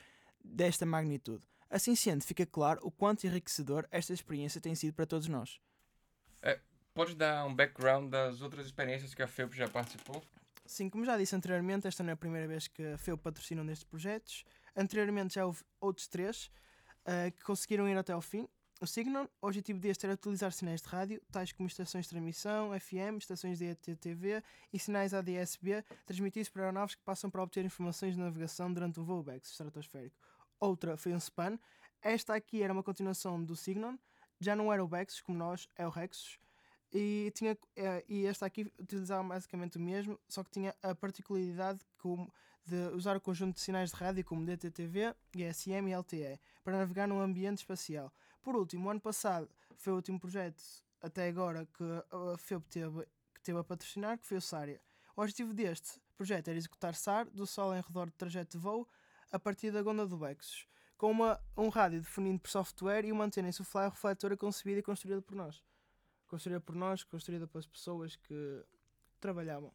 desta 0.42 0.86
magnitude. 0.86 1.44
Assim 1.68 1.94
sendo, 1.94 2.24
fica 2.24 2.44
claro 2.44 2.80
o 2.82 2.90
quanto 2.90 3.26
enriquecedor 3.26 3.86
esta 3.90 4.12
experiência 4.12 4.60
tem 4.60 4.74
sido 4.74 4.94
para 4.94 5.06
todos 5.06 5.28
nós. 5.28 5.60
É, 6.42 6.58
pode 6.94 7.14
dar 7.14 7.46
um 7.46 7.54
background 7.54 8.10
das 8.10 8.40
outras 8.40 8.66
experiências 8.66 9.14
que 9.14 9.22
a 9.22 9.28
FEUP 9.28 9.54
já 9.54 9.68
participou? 9.68 10.22
Sim, 10.70 10.88
como 10.88 11.04
já 11.04 11.18
disse 11.18 11.34
anteriormente, 11.34 11.88
esta 11.88 12.04
não 12.04 12.10
é 12.10 12.12
a 12.12 12.16
primeira 12.16 12.46
vez 12.46 12.68
que 12.68 12.80
a 12.80 12.96
FEU 12.96 13.18
patrocina 13.18 13.60
um 13.60 13.66
destes 13.66 13.82
projetos. 13.82 14.44
Anteriormente 14.76 15.34
já 15.34 15.44
houve 15.44 15.64
outros 15.80 16.06
três 16.06 16.48
uh, 17.00 17.32
que 17.32 17.42
conseguiram 17.42 17.88
ir 17.88 17.98
até 17.98 18.12
ao 18.12 18.20
fim. 18.20 18.46
O 18.80 18.86
Signon, 18.86 19.26
o 19.42 19.48
objetivo 19.48 19.80
deste 19.80 20.06
era 20.06 20.14
utilizar 20.14 20.52
sinais 20.52 20.80
de 20.80 20.86
rádio, 20.86 21.20
tais 21.32 21.50
como 21.50 21.66
estações 21.66 22.04
de 22.04 22.10
transmissão, 22.10 22.70
FM, 22.78 23.18
estações 23.18 23.58
de 23.58 23.64
ETTV 23.64 24.44
e 24.72 24.78
sinais 24.78 25.12
ADS-B, 25.12 25.84
transmitidos 26.06 26.48
por 26.48 26.60
aeronaves 26.60 26.94
que 26.94 27.02
passam 27.02 27.28
para 27.28 27.42
obter 27.42 27.64
informações 27.64 28.14
de 28.14 28.20
navegação 28.20 28.72
durante 28.72 29.00
um 29.00 29.04
voo 29.04 29.24
BEX 29.24 29.50
estratosférico. 29.50 30.16
Outra 30.60 30.96
foi 30.96 31.12
um 31.12 31.18
SPAN. 31.18 31.58
Esta 32.00 32.36
aqui 32.36 32.62
era 32.62 32.72
uma 32.72 32.84
continuação 32.84 33.42
do 33.42 33.56
Signon, 33.56 33.96
já 34.38 34.54
não 34.54 34.72
era 34.72 34.84
o 34.84 34.86
BEX 34.86 35.20
como 35.20 35.36
nós, 35.36 35.68
é 35.74 35.84
o 35.84 35.90
Rexus 35.90 36.38
e, 36.92 37.32
tinha, 37.34 37.56
eh, 37.76 38.04
e 38.08 38.26
esta 38.26 38.46
aqui 38.46 38.72
utilizava 38.78 39.26
basicamente 39.26 39.78
o 39.78 39.80
mesmo, 39.80 40.18
só 40.28 40.42
que 40.42 40.50
tinha 40.50 40.74
a 40.82 40.94
particularidade 40.94 41.80
como 41.98 42.32
de 42.66 42.76
usar 42.94 43.16
o 43.16 43.20
conjunto 43.20 43.54
de 43.54 43.60
sinais 43.60 43.90
de 43.90 43.96
rádio 43.96 44.24
como 44.24 44.44
DTTV, 44.44 45.14
GSM 45.34 45.90
e 45.90 45.94
LTE 45.94 46.40
para 46.62 46.78
navegar 46.78 47.06
num 47.06 47.20
ambiente 47.20 47.58
espacial. 47.58 48.12
Por 48.42 48.56
último, 48.56 48.90
ano 48.90 49.00
passado 49.00 49.48
foi 49.76 49.92
o 49.92 49.96
último 49.96 50.18
projeto 50.18 50.62
até 51.00 51.28
agora 51.28 51.66
que 51.66 51.84
a 52.10 52.36
FEUP 52.38 52.68
teve, 52.68 53.06
que 53.34 53.42
teve 53.42 53.58
a 53.58 53.64
patrocinar, 53.64 54.18
que 54.18 54.26
foi 54.26 54.36
o 54.36 54.40
SARIA. 54.40 54.80
O 55.16 55.22
objetivo 55.22 55.54
deste 55.54 56.00
projeto 56.16 56.48
era 56.48 56.58
executar 56.58 56.94
SAR 56.94 57.28
do 57.30 57.46
Sol 57.46 57.74
em 57.74 57.80
redor 57.80 58.06
do 58.06 58.12
trajeto 58.12 58.58
de 58.58 58.62
voo 58.62 58.86
a 59.32 59.38
partir 59.38 59.70
da 59.70 59.82
Gonda 59.82 60.06
do 60.06 60.18
Bexos, 60.18 60.66
com 60.98 61.10
uma, 61.10 61.40
um 61.56 61.68
rádio 61.68 62.00
definido 62.00 62.38
por 62.40 62.50
software 62.50 63.04
e 63.04 63.12
uma 63.12 63.24
antena 63.24 63.48
insuflar 63.48 63.90
refletora 63.90 64.36
concebida 64.36 64.80
e 64.80 64.82
construída 64.82 65.22
por 65.22 65.34
nós. 65.34 65.62
Construída 66.30 66.60
por 66.60 66.76
nós, 66.76 67.02
construída 67.02 67.48
pelas 67.48 67.66
pessoas 67.66 68.14
que 68.14 68.64
trabalhavam 69.20 69.72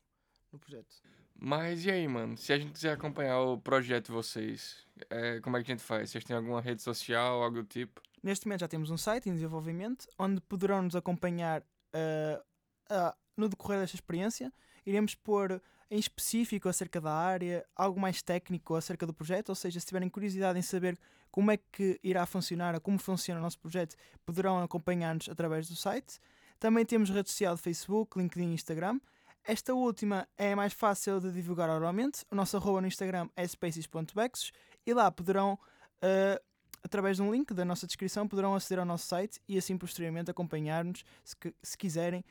no 0.54 0.58
projeto. 0.58 0.96
Mas 1.38 1.84
e 1.84 1.92
aí, 1.92 2.08
mano? 2.08 2.38
Se 2.38 2.54
a 2.54 2.58
gente 2.58 2.72
quiser 2.72 2.94
acompanhar 2.94 3.42
o 3.42 3.58
projeto 3.60 4.06
de 4.06 4.14
vocês, 4.14 4.88
é, 5.10 5.42
como 5.42 5.58
é 5.58 5.64
que 5.64 5.70
a 5.70 5.76
gente 5.76 5.84
faz? 5.84 6.10
Vocês 6.10 6.24
têm 6.24 6.34
alguma 6.34 6.62
rede 6.62 6.82
social, 6.82 7.44
algo 7.44 7.62
do 7.62 7.68
tipo? 7.68 8.02
Neste 8.24 8.48
momento 8.48 8.62
já 8.62 8.70
temos 8.70 8.90
um 8.90 8.98
site 8.98 9.30
em 9.30 9.34
desenvolvimento 9.34 10.08
onde 10.18 10.40
poderão 10.40 10.82
nos 10.82 10.96
acompanhar 10.96 11.62
uh, 11.62 12.42
uh, 12.90 13.14
no 13.36 13.50
decorrer 13.50 13.82
desta 13.82 13.98
experiência. 13.98 14.50
Iremos 14.86 15.14
pôr 15.14 15.62
em 15.92 16.00
específico 16.00 16.70
acerca 16.70 17.02
da 17.02 17.12
área, 17.12 17.66
algo 17.76 18.00
mais 18.00 18.22
técnico 18.22 18.76
acerca 18.76 19.06
do 19.06 19.14
projeto, 19.14 19.50
ou 19.50 19.56
seja, 19.56 19.78
se 19.78 19.86
tiverem 19.86 20.08
curiosidade 20.08 20.58
em 20.58 20.62
saber 20.62 20.98
como 21.30 21.52
é 21.52 21.58
que 21.58 22.00
irá 22.02 22.26
funcionar 22.26 22.74
ou 22.76 22.80
como 22.80 22.98
funciona 22.98 23.42
o 23.42 23.44
nosso 23.44 23.60
projeto, 23.60 23.98
poderão 24.26 24.64
acompanhar-nos 24.64 25.28
através 25.28 25.68
do 25.68 25.76
site. 25.76 26.18
Também 26.60 26.86
temos 26.86 27.10
rede 27.10 27.30
social 27.30 27.56
de 27.56 27.62
Facebook, 27.62 28.18
LinkedIn 28.18 28.52
e 28.52 28.54
Instagram. 28.54 29.00
Esta 29.44 29.74
última 29.74 30.28
é 30.38 30.56
mais 30.56 30.74
fácil 30.74 31.20
de 31.20 31.32
divulgar 31.32 31.70
oralmente. 31.70 32.26
O 32.32 32.36
nosso 32.36 32.58
arroba 32.58 32.82
no 32.82 32.88
Instagram 32.88 33.30
é 33.36 33.48
spaces.bexos 33.48 34.52
e 34.86 34.94
lá 34.94 35.12
poderão, 35.12 35.54
uh, 35.54 36.44
através 36.84 37.18
de 37.18 37.24
um 37.24 37.32
link 37.32 37.54
da 37.54 37.64
nossa 37.64 37.86
descrição, 37.86 38.28
poderão 38.28 38.56
aceder 38.56 38.80
ao 38.80 38.86
nosso 38.86 39.06
site 39.06 39.40
e 39.48 39.58
assim 39.58 39.78
posteriormente 39.78 40.32
acompanhar-nos 40.32 41.04
se, 41.24 41.36
se, 41.62 41.78
quiserem 41.78 42.26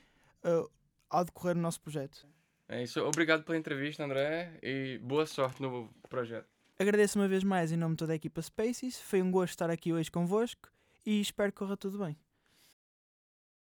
uh, 0.44 0.68
ao 1.08 1.24
decorrer 1.24 1.54
do 1.54 1.60
nosso 1.60 1.80
projeto. 1.80 2.26
É 2.68 2.82
isso. 2.82 3.00
Obrigado 3.00 3.44
pela 3.44 3.56
entrevista, 3.56 4.02
André, 4.02 4.58
e 4.60 4.98
boa 4.98 5.24
sorte 5.24 5.62
no 5.62 5.88
projeto. 6.08 6.48
Agradeço 6.76 7.16
uma 7.16 7.28
vez 7.28 7.44
mais 7.44 7.70
em 7.70 7.76
nome 7.76 7.94
de 7.94 7.98
toda 7.98 8.12
a 8.12 8.16
equipa 8.16 8.42
Spaces. 8.42 9.00
Foi 9.00 9.22
um 9.22 9.30
gosto 9.30 9.50
estar 9.50 9.70
aqui 9.70 9.92
hoje 9.92 10.10
convosco 10.10 10.68
e 11.06 11.20
espero 11.20 11.52
que 11.52 11.58
corra 11.58 11.76
tudo 11.76 11.98
bem. 11.98 12.16